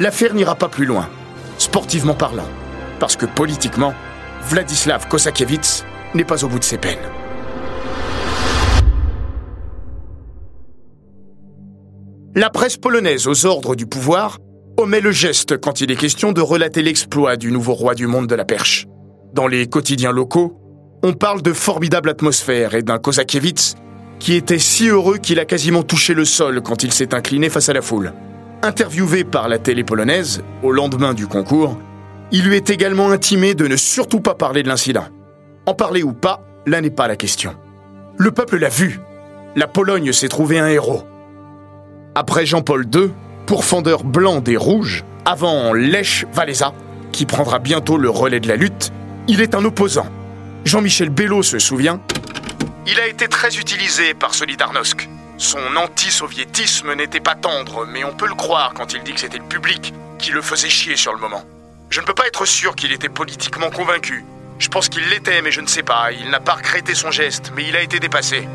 L'affaire 0.00 0.32
n'ira 0.32 0.54
pas 0.54 0.68
plus 0.68 0.86
loin, 0.86 1.10
sportivement 1.58 2.14
parlant, 2.14 2.48
parce 3.00 3.16
que 3.16 3.26
politiquement, 3.26 3.92
Vladislav 4.48 5.06
Kosakiewicz 5.08 5.84
n'est 6.14 6.24
pas 6.24 6.42
au 6.42 6.48
bout 6.48 6.58
de 6.58 6.64
ses 6.64 6.78
peines. 6.78 6.96
La 12.34 12.48
presse 12.48 12.78
polonaise 12.78 13.26
aux 13.26 13.44
ordres 13.44 13.76
du 13.76 13.84
pouvoir 13.84 14.38
omet 14.78 15.02
le 15.02 15.12
geste 15.12 15.58
quand 15.58 15.82
il 15.82 15.90
est 15.90 15.96
question 15.96 16.32
de 16.32 16.40
relater 16.40 16.80
l'exploit 16.80 17.36
du 17.36 17.52
nouveau 17.52 17.74
roi 17.74 17.94
du 17.94 18.06
monde 18.06 18.26
de 18.26 18.34
la 18.34 18.46
perche. 18.46 18.86
Dans 19.34 19.48
les 19.48 19.66
quotidiens 19.66 20.12
locaux, 20.12 20.56
on 21.02 21.12
parle 21.12 21.42
de 21.42 21.52
formidable 21.52 22.08
atmosphère 22.08 22.74
et 22.74 22.82
d'un 22.82 22.96
Kosakiewicz 22.96 23.74
qui 24.18 24.32
était 24.32 24.58
si 24.58 24.88
heureux 24.88 25.18
qu'il 25.18 25.38
a 25.40 25.44
quasiment 25.44 25.82
touché 25.82 26.14
le 26.14 26.24
sol 26.24 26.62
quand 26.62 26.84
il 26.84 26.92
s'est 26.94 27.14
incliné 27.14 27.50
face 27.50 27.68
à 27.68 27.74
la 27.74 27.82
foule. 27.82 28.14
Interviewé 28.62 29.24
par 29.24 29.48
la 29.48 29.58
télé 29.58 29.84
polonaise, 29.84 30.42
au 30.62 30.72
lendemain 30.72 31.14
du 31.14 31.26
concours, 31.26 31.78
il 32.30 32.44
lui 32.44 32.56
est 32.56 32.70
également 32.70 33.10
intimé 33.10 33.54
de 33.54 33.66
ne 33.66 33.76
surtout 33.76 34.20
pas 34.20 34.34
parler 34.34 34.62
de 34.62 34.68
l'incident. 34.68 35.06
En 35.66 35.74
parler 35.74 36.02
ou 36.02 36.12
pas, 36.12 36.42
là 36.66 36.80
n'est 36.80 36.90
pas 36.90 37.08
la 37.08 37.16
question. 37.16 37.54
Le 38.18 38.30
peuple 38.30 38.58
l'a 38.58 38.68
vu. 38.68 39.00
La 39.56 39.66
Pologne 39.66 40.12
s'est 40.12 40.28
trouvé 40.28 40.58
un 40.58 40.68
héros. 40.68 41.04
Après 42.14 42.46
Jean-Paul 42.46 42.86
II, 42.94 43.10
pourfendeur 43.46 44.04
blanc 44.04 44.40
des 44.40 44.56
rouges, 44.56 45.04
avant 45.24 45.72
Lech 45.72 46.26
Walesa, 46.36 46.72
qui 47.12 47.26
prendra 47.26 47.58
bientôt 47.58 47.96
le 47.96 48.10
relais 48.10 48.40
de 48.40 48.48
la 48.48 48.56
lutte, 48.56 48.92
il 49.26 49.40
est 49.40 49.54
un 49.54 49.64
opposant. 49.64 50.06
Jean-Michel 50.64 51.08
Bello 51.08 51.42
se 51.42 51.58
souvient 51.58 52.00
il 52.86 52.98
a 52.98 53.06
été 53.06 53.28
très 53.28 53.56
utilisé 53.56 54.14
par 54.14 54.34
Solidarnosc. 54.34 55.08
Son 55.40 55.74
anti-soviétisme 55.74 56.94
n'était 56.94 57.18
pas 57.18 57.34
tendre, 57.34 57.86
mais 57.90 58.04
on 58.04 58.12
peut 58.12 58.28
le 58.28 58.34
croire 58.34 58.74
quand 58.74 58.92
il 58.92 59.02
dit 59.02 59.14
que 59.14 59.20
c'était 59.20 59.38
le 59.38 59.44
public 59.44 59.94
qui 60.18 60.32
le 60.32 60.42
faisait 60.42 60.68
chier 60.68 60.96
sur 60.96 61.14
le 61.14 61.18
moment. 61.18 61.42
Je 61.88 62.02
ne 62.02 62.04
peux 62.04 62.12
pas 62.12 62.26
être 62.26 62.44
sûr 62.44 62.76
qu'il 62.76 62.92
était 62.92 63.08
politiquement 63.08 63.70
convaincu. 63.70 64.26
Je 64.58 64.68
pense 64.68 64.90
qu'il 64.90 65.08
l'était, 65.08 65.40
mais 65.40 65.50
je 65.50 65.62
ne 65.62 65.66
sais 65.66 65.82
pas. 65.82 66.12
Il 66.12 66.28
n'a 66.28 66.40
pas 66.40 66.56
regretté 66.56 66.94
son 66.94 67.10
geste, 67.10 67.52
mais 67.56 67.64
il 67.66 67.74
a 67.74 67.80
été 67.80 67.98
dépassé. 67.98 68.46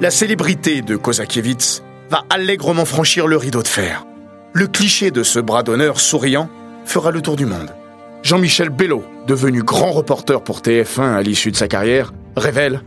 La 0.00 0.10
célébrité 0.10 0.80
de 0.80 0.96
Kozakiewicz 0.96 1.82
va 2.08 2.24
allègrement 2.30 2.86
franchir 2.86 3.26
le 3.26 3.36
rideau 3.36 3.62
de 3.62 3.68
fer. 3.68 4.06
Le 4.54 4.68
cliché 4.68 5.10
de 5.10 5.22
ce 5.22 5.38
bras 5.38 5.62
d'honneur 5.62 6.00
souriant 6.00 6.48
fera 6.86 7.10
le 7.10 7.20
tour 7.20 7.36
du 7.36 7.44
monde. 7.44 7.74
Jean-Michel 8.22 8.70
Bello, 8.70 9.04
devenu 9.26 9.62
grand 9.62 9.92
reporter 9.92 10.40
pour 10.40 10.62
TF1 10.62 11.16
à 11.16 11.20
l'issue 11.20 11.50
de 11.50 11.56
sa 11.56 11.68
carrière, 11.68 12.14
révèle 12.38 12.82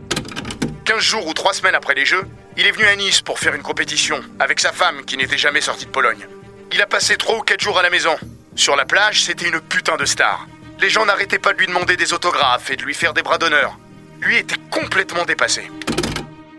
15 0.94 1.02
jours 1.02 1.26
ou 1.26 1.34
3 1.34 1.54
semaines 1.54 1.74
après 1.74 1.94
les 1.94 2.04
Jeux, 2.04 2.22
il 2.56 2.66
est 2.66 2.70
venu 2.70 2.84
à 2.84 2.94
Nice 2.94 3.20
pour 3.20 3.40
faire 3.40 3.52
une 3.52 3.62
compétition 3.62 4.20
avec 4.38 4.60
sa 4.60 4.70
femme 4.70 5.04
qui 5.04 5.16
n'était 5.16 5.36
jamais 5.36 5.60
sortie 5.60 5.86
de 5.86 5.90
Pologne. 5.90 6.28
Il 6.72 6.80
a 6.80 6.86
passé 6.86 7.16
3 7.16 7.38
ou 7.38 7.40
4 7.40 7.60
jours 7.60 7.80
à 7.80 7.82
la 7.82 7.90
maison. 7.90 8.14
Sur 8.54 8.76
la 8.76 8.84
plage, 8.84 9.24
c'était 9.24 9.48
une 9.48 9.60
putain 9.60 9.96
de 9.96 10.04
star. 10.04 10.46
Les 10.80 10.88
gens 10.88 11.04
n'arrêtaient 11.04 11.40
pas 11.40 11.52
de 11.52 11.58
lui 11.58 11.66
demander 11.66 11.96
des 11.96 12.12
autographes 12.12 12.70
et 12.70 12.76
de 12.76 12.84
lui 12.84 12.94
faire 12.94 13.12
des 13.12 13.22
bras 13.22 13.38
d'honneur. 13.38 13.76
Lui 14.20 14.36
était 14.36 14.54
complètement 14.70 15.24
dépassé. 15.24 15.68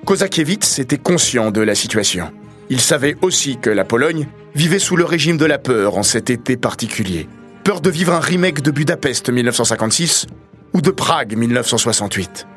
Kozakiewicz 0.06 0.80
était 0.80 0.98
conscient 0.98 1.52
de 1.52 1.62
la 1.62 1.74
situation. 1.74 2.30
Il 2.70 2.82
savait 2.82 3.16
aussi 3.22 3.58
que 3.58 3.70
la 3.70 3.86
Pologne 3.86 4.28
vivait 4.54 4.80
sous 4.80 4.98
le 4.98 5.06
régime 5.06 5.38
de 5.38 5.46
la 5.46 5.60
peur 5.60 5.98
en 5.98 6.04
cet 6.04 6.30
été 6.30 6.58
particulier. 6.58 7.30
Peur 7.64 7.80
de 7.80 7.90
vivre 7.90 8.12
un 8.12 8.20
remake 8.20 8.62
de 8.62 8.72
Budapest 8.72 9.30
1956 9.30 10.26
ou 10.74 10.82
de 10.82 10.92
Prague 10.92 11.38
1968 11.38 12.48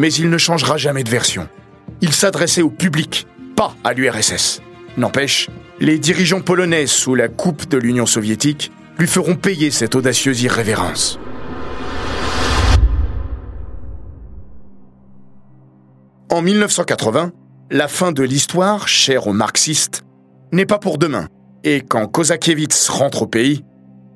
mais 0.00 0.14
il 0.14 0.30
ne 0.30 0.38
changera 0.38 0.78
jamais 0.78 1.04
de 1.04 1.10
version. 1.10 1.46
Il 2.00 2.14
s'adressait 2.14 2.62
au 2.62 2.70
public, 2.70 3.26
pas 3.54 3.74
à 3.84 3.92
l'URSS. 3.92 4.62
N'empêche, 4.96 5.50
les 5.78 5.98
dirigeants 5.98 6.40
polonais 6.40 6.86
sous 6.86 7.14
la 7.14 7.28
coupe 7.28 7.68
de 7.68 7.76
l'Union 7.76 8.06
soviétique 8.06 8.72
lui 8.98 9.06
feront 9.06 9.34
payer 9.34 9.70
cette 9.70 9.94
audacieuse 9.94 10.40
irrévérence. 10.40 11.20
En 16.30 16.40
1980, 16.40 17.32
la 17.70 17.86
fin 17.86 18.12
de 18.12 18.22
l'histoire, 18.22 18.88
chère 18.88 19.26
aux 19.26 19.34
marxistes, 19.34 20.04
n'est 20.50 20.64
pas 20.64 20.78
pour 20.78 20.96
demain. 20.96 21.28
Et 21.62 21.82
quand 21.82 22.06
Kozakiewicz 22.06 22.88
rentre 22.88 23.22
au 23.22 23.26
pays, 23.26 23.66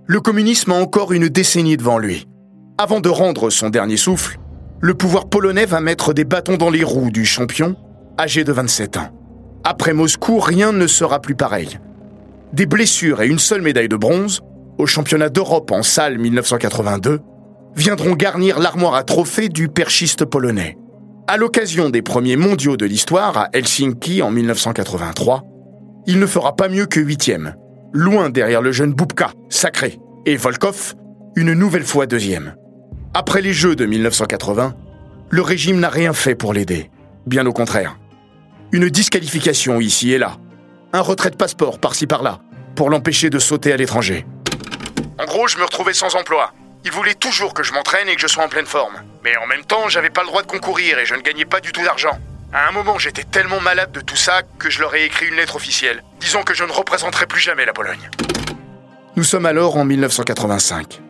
le 0.07 0.23
communisme 0.23 0.73
a 0.73 0.77
encore 0.77 1.12
une 1.12 1.29
décennie 1.29 1.77
devant 1.77 1.99
lui. 1.99 2.27
Avant 2.79 3.01
de 3.01 3.11
rendre 3.11 3.51
son 3.51 3.68
dernier 3.68 3.99
souffle, 3.99 4.38
le 4.81 4.95
pouvoir 4.95 5.29
polonais 5.29 5.67
va 5.67 5.81
mettre 5.81 6.13
des 6.13 6.25
bâtons 6.25 6.57
dans 6.57 6.71
les 6.71 6.85
roues 6.85 7.11
du 7.11 7.25
champion, 7.25 7.77
âgé 8.19 8.45
de 8.45 8.53
27 8.53 8.97
ans. 8.97 9.09
Après 9.65 9.93
Moscou, 9.93 10.39
rien 10.39 10.73
ne 10.73 10.87
sera 10.87 11.21
plus 11.21 11.35
pareil. 11.35 11.79
Des 12.53 12.67
blessures 12.67 13.23
et 13.23 13.27
une 13.27 13.39
seule 13.39 13.63
médaille 13.63 13.89
de 13.89 13.97
bronze, 13.97 14.43
au 14.79 14.87
championnat 14.87 15.31
d'Europe 15.31 15.71
en 15.71 15.83
salle 15.83 16.19
1982, 16.19 17.21
viendront 17.77 18.15
garnir 18.15 18.61
l'armoire 18.61 18.95
à 18.95 19.05
trophées 19.05 19.49
du 19.49 19.69
perchiste 19.69 20.25
polonais. 20.25 20.77
À 21.27 21.37
l'occasion 21.37 21.89
des 21.89 22.03
premiers 22.03 22.37
mondiaux 22.37 22.77
de 22.77 22.85
l'histoire 22.85 23.37
à 23.39 23.49
Helsinki 23.53 24.21
en 24.21 24.31
1983, 24.31 25.43
il 26.07 26.19
ne 26.19 26.27
fera 26.27 26.55
pas 26.55 26.69
mieux 26.69 26.87
que 26.87 27.01
huitième, 27.01 27.55
loin 27.93 28.29
derrière 28.29 28.61
le 28.61 28.73
jeune 28.73 28.93
Boubka, 28.93 29.31
sacré, 29.49 29.99
et 30.27 30.37
Volkov, 30.37 30.95
une 31.37 31.55
nouvelle 31.55 31.85
fois 31.85 32.07
deuxième. 32.07 32.55
Après 33.16 33.40
les 33.40 33.53
Jeux 33.53 33.77
de 33.77 33.87
1980, 33.87 34.74
le 35.31 35.42
régime 35.42 35.79
n'a 35.79 35.88
rien 35.88 36.12
fait 36.12 36.35
pour 36.35 36.53
l'aider. 36.53 36.90
Bien 37.27 37.46
au 37.46 37.53
contraire. 37.53 37.96
Une 38.72 38.88
disqualification 38.88 39.81
ici 39.81 40.12
et 40.12 40.18
là. 40.18 40.37
Un 40.92 41.00
retrait 41.00 41.31
de 41.31 41.37
passeport 41.37 41.79
par-ci 41.79 42.09
par-là, 42.09 42.40
pour 42.74 42.90
l'empêcher 42.90 43.31
de 43.31 43.38
sauter 43.38 43.72
à 43.72 43.77
l'étranger. 43.77 44.27
En 45.20 45.27
gros, 45.27 45.46
je 45.46 45.59
me 45.59 45.62
retrouvais 45.62 45.94
sans 45.94 46.16
emploi. 46.16 46.53
Il 46.85 46.90
voulait 46.90 47.14
toujours 47.14 47.55
que 47.55 47.62
je 47.62 47.72
m'entraîne 47.72 48.09
et 48.09 48.16
que 48.16 48.20
je 48.20 48.27
sois 48.27 48.42
en 48.42 48.48
pleine 48.48 48.66
forme. 48.66 48.94
Mais 49.22 49.37
en 49.37 49.46
même 49.46 49.64
temps, 49.64 49.88
j'avais 49.88 50.11
pas 50.11 50.22
le 50.22 50.27
droit 50.27 50.42
de 50.42 50.48
concourir 50.48 50.98
et 50.98 51.07
je 51.07 51.14
ne 51.14 51.20
gagnais 51.20 51.44
pas 51.44 51.61
du 51.61 51.70
tout 51.70 51.85
d'argent. 51.85 52.18
À 52.53 52.68
un 52.68 52.72
moment, 52.72 52.98
j'étais 52.98 53.22
tellement 53.22 53.61
malade 53.61 53.92
de 53.92 54.00
tout 54.00 54.16
ça 54.16 54.42
que 54.59 54.70
je 54.70 54.81
leur 54.81 54.92
ai 54.96 55.05
écrit 55.05 55.29
une 55.29 55.37
lettre 55.37 55.55
officielle, 55.55 56.03
disant 56.18 56.42
que 56.42 56.53
je 56.53 56.64
ne 56.64 56.72
représenterai 56.72 57.27
plus 57.27 57.40
jamais 57.40 57.64
la 57.64 57.72
Pologne. 57.72 58.11
Nous 59.14 59.24
sommes 59.24 59.46
alors 59.46 59.77
en 59.77 59.85
1985. 59.85 61.00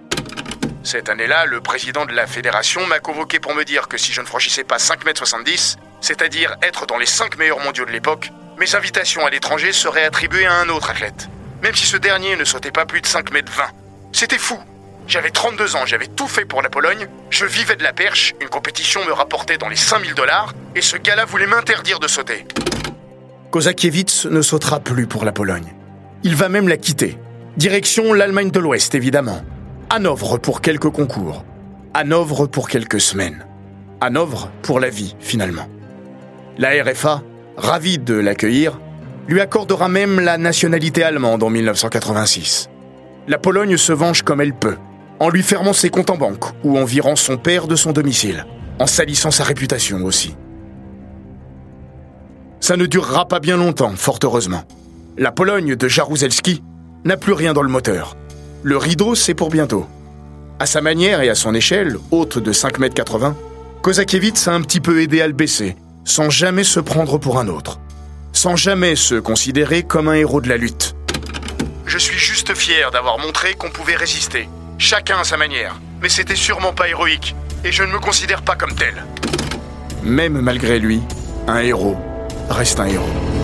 Cette 0.85 1.09
année-là, 1.09 1.47
le 1.47 1.63
président 1.63 2.05
de 2.05 2.13
la 2.13 2.27
fédération 2.27 2.87
m'a 2.87 3.01
convoqué 3.01 3.41
pour 3.41 3.55
me 3.55 3.65
dire 3.65 3.89
que 3.89 3.97
si 3.97 4.13
je 4.13 4.21
ne 4.21 4.27
franchissais 4.27 4.65
pas 4.65 4.77
5m70, 4.77 5.77
c'est-à-dire 6.03 6.57
être 6.63 6.85
dans 6.85 6.99
les 6.99 7.07
5 7.07 7.39
meilleurs 7.39 7.59
mondiaux 7.61 7.87
de 7.87 7.91
l'époque, 7.91 8.31
mes 8.61 8.75
invitations 8.75 9.25
à 9.25 9.31
l'étranger 9.31 9.73
seraient 9.73 10.05
attribuées 10.05 10.45
à 10.45 10.61
un 10.61 10.69
autre 10.69 10.91
athlète. 10.91 11.31
Même 11.63 11.75
si 11.75 11.87
ce 11.87 11.97
dernier 11.97 12.37
ne 12.37 12.45
sautait 12.45 12.71
pas 12.71 12.85
plus 12.85 13.01
de 13.01 13.07
5 13.07 13.35
m 13.35 13.43
20. 13.51 13.65
C'était 14.13 14.37
fou. 14.37 14.59
J'avais 15.09 15.31
32 15.31 15.75
ans, 15.75 15.87
j'avais 15.87 16.07
tout 16.07 16.29
fait 16.29 16.45
pour 16.45 16.61
la 16.61 16.69
Pologne, 16.69 17.09
je 17.31 17.47
vivais 17.47 17.77
de 17.77 17.83
la 17.83 17.95
perche, 17.95 18.35
une 18.43 18.49
compétition 18.49 19.03
me 19.07 19.13
rapportait 19.13 19.57
dans 19.57 19.71
les 19.71 19.77
5000 19.77 20.13
dollars, 20.15 20.53
et 20.75 20.83
ce 20.83 20.99
gars-là 20.99 21.25
voulait 21.25 21.47
m'interdire 21.47 21.99
de 21.99 22.09
sauter. 22.09 22.47
Kozakiewicz 23.51 24.27
ne 24.27 24.43
sautera 24.43 24.81
plus 24.81 25.07
pour 25.07 25.25
la 25.25 25.33
Pologne. 25.33 25.73
Il 26.25 26.37
va 26.37 26.51
même 26.51 26.69
la 26.69 26.77
quitter. 26.77 27.17
Direction 27.57 28.13
l'Allemagne 28.13 28.51
de 28.51 28.61
l'Ouest, 28.61 28.95
évidemment. 28.95 29.43
Hanovre 29.97 30.39
pour 30.39 30.61
quelques 30.61 30.91
concours. 30.91 31.45
Hanovre 31.95 32.49
pour 32.49 32.69
quelques 32.69 33.01
semaines. 33.01 33.47
Hanovre 34.01 34.51
pour 34.63 34.81
la 34.81 34.91
vie, 34.91 35.15
finalement. 35.21 35.69
La 36.59 36.71
RFA, 36.83 37.23
ravie 37.57 37.99
de 37.99 38.15
l'accueillir, 38.15 38.81
lui 39.29 39.41
accordera 39.41 39.89
même 39.89 40.19
la 40.19 40.37
nationalité 40.37 41.05
allemande 41.05 41.45
en 41.45 41.49
1986. 41.49 42.71
La 43.29 43.39
Pologne 43.39 43.77
se 43.77 43.93
venge 43.93 44.23
comme 44.23 44.41
elle 44.41 44.53
peut, 44.53 44.79
en 45.21 45.31
lui 45.31 45.45
fermant 45.45 45.73
ses 45.73 45.91
comptes 45.91 46.11
en 46.11 46.17
banque 46.17 46.47
ou 46.65 46.77
en 46.77 46.85
virant 46.85 47.15
son 47.15 47.37
père 47.37 47.69
de 47.69 47.77
son 47.77 47.93
domicile, 47.93 48.47
en 48.81 48.89
salissant 48.89 49.31
sa 49.31 49.45
réputation 49.45 50.03
aussi. 50.03 50.35
Ça 52.59 52.77
ne 52.77 52.87
durera 52.87 53.29
pas 53.29 53.39
bien 53.39 53.57
longtemps, 53.57 53.95
fort 53.95 54.19
heureusement. 54.25 54.65
La 55.17 55.31
Pologne 55.31 55.77
de 55.77 55.87
Jaruzelski 55.87 56.65
n'a 57.05 57.17
plus 57.17 57.33
rien 57.33 57.53
dans 57.53 57.63
le 57.63 57.69
moteur. 57.69 58.17
Le 58.67 58.79
rideau, 58.79 59.15
c'est 59.15 59.35
pour 59.35 59.51
bientôt. 59.51 59.87
À 60.59 60.65
sa 60.65 60.81
manière 60.81 61.21
et 61.21 61.29
à 61.29 61.35
son 61.35 61.53
échelle, 61.53 61.99
haute 62.11 62.39
de 62.39 62.51
5,80 62.51 63.27
m, 63.27 63.35
Kozakiewicz 63.83 64.49
a 64.49 64.55
un 64.55 64.63
petit 64.63 64.81
peu 64.81 65.03
aidé 65.03 65.21
à 65.21 65.27
le 65.27 65.35
baisser, 65.35 65.77
sans 66.07 66.31
jamais 66.31 66.65
se 66.65 66.81
prendre 66.81 67.19
pour 67.19 67.39
un 67.39 67.49
autre. 67.49 67.79
Sans 68.33 68.57
jamais 68.57 68.97
se 68.97 69.17
considérer 69.17 69.83
comme 69.83 70.09
un 70.09 70.15
héros 70.15 70.41
de 70.41 70.49
la 70.49 70.57
lutte. 70.57 70.97
Je 71.85 71.99
suis 71.99 72.19
juste 72.19 72.55
fier 72.55 72.91
d'avoir 72.91 73.19
montré 73.19 73.53
qu'on 73.53 73.69
pouvait 73.69 73.97
résister, 73.97 74.49
chacun 74.79 75.19
à 75.19 75.25
sa 75.25 75.37
manière, 75.37 75.79
mais 76.01 76.09
c'était 76.09 76.35
sûrement 76.35 76.73
pas 76.73 76.89
héroïque, 76.89 77.37
et 77.65 77.71
je 77.71 77.83
ne 77.83 77.93
me 77.93 77.99
considère 77.99 78.41
pas 78.41 78.57
comme 78.57 78.75
tel. 78.75 79.05
Même 80.03 80.41
malgré 80.41 80.79
lui, 80.79 81.03
un 81.49 81.59
héros 81.59 81.99
reste 82.49 82.81
un 82.81 82.87
héros. 82.87 83.44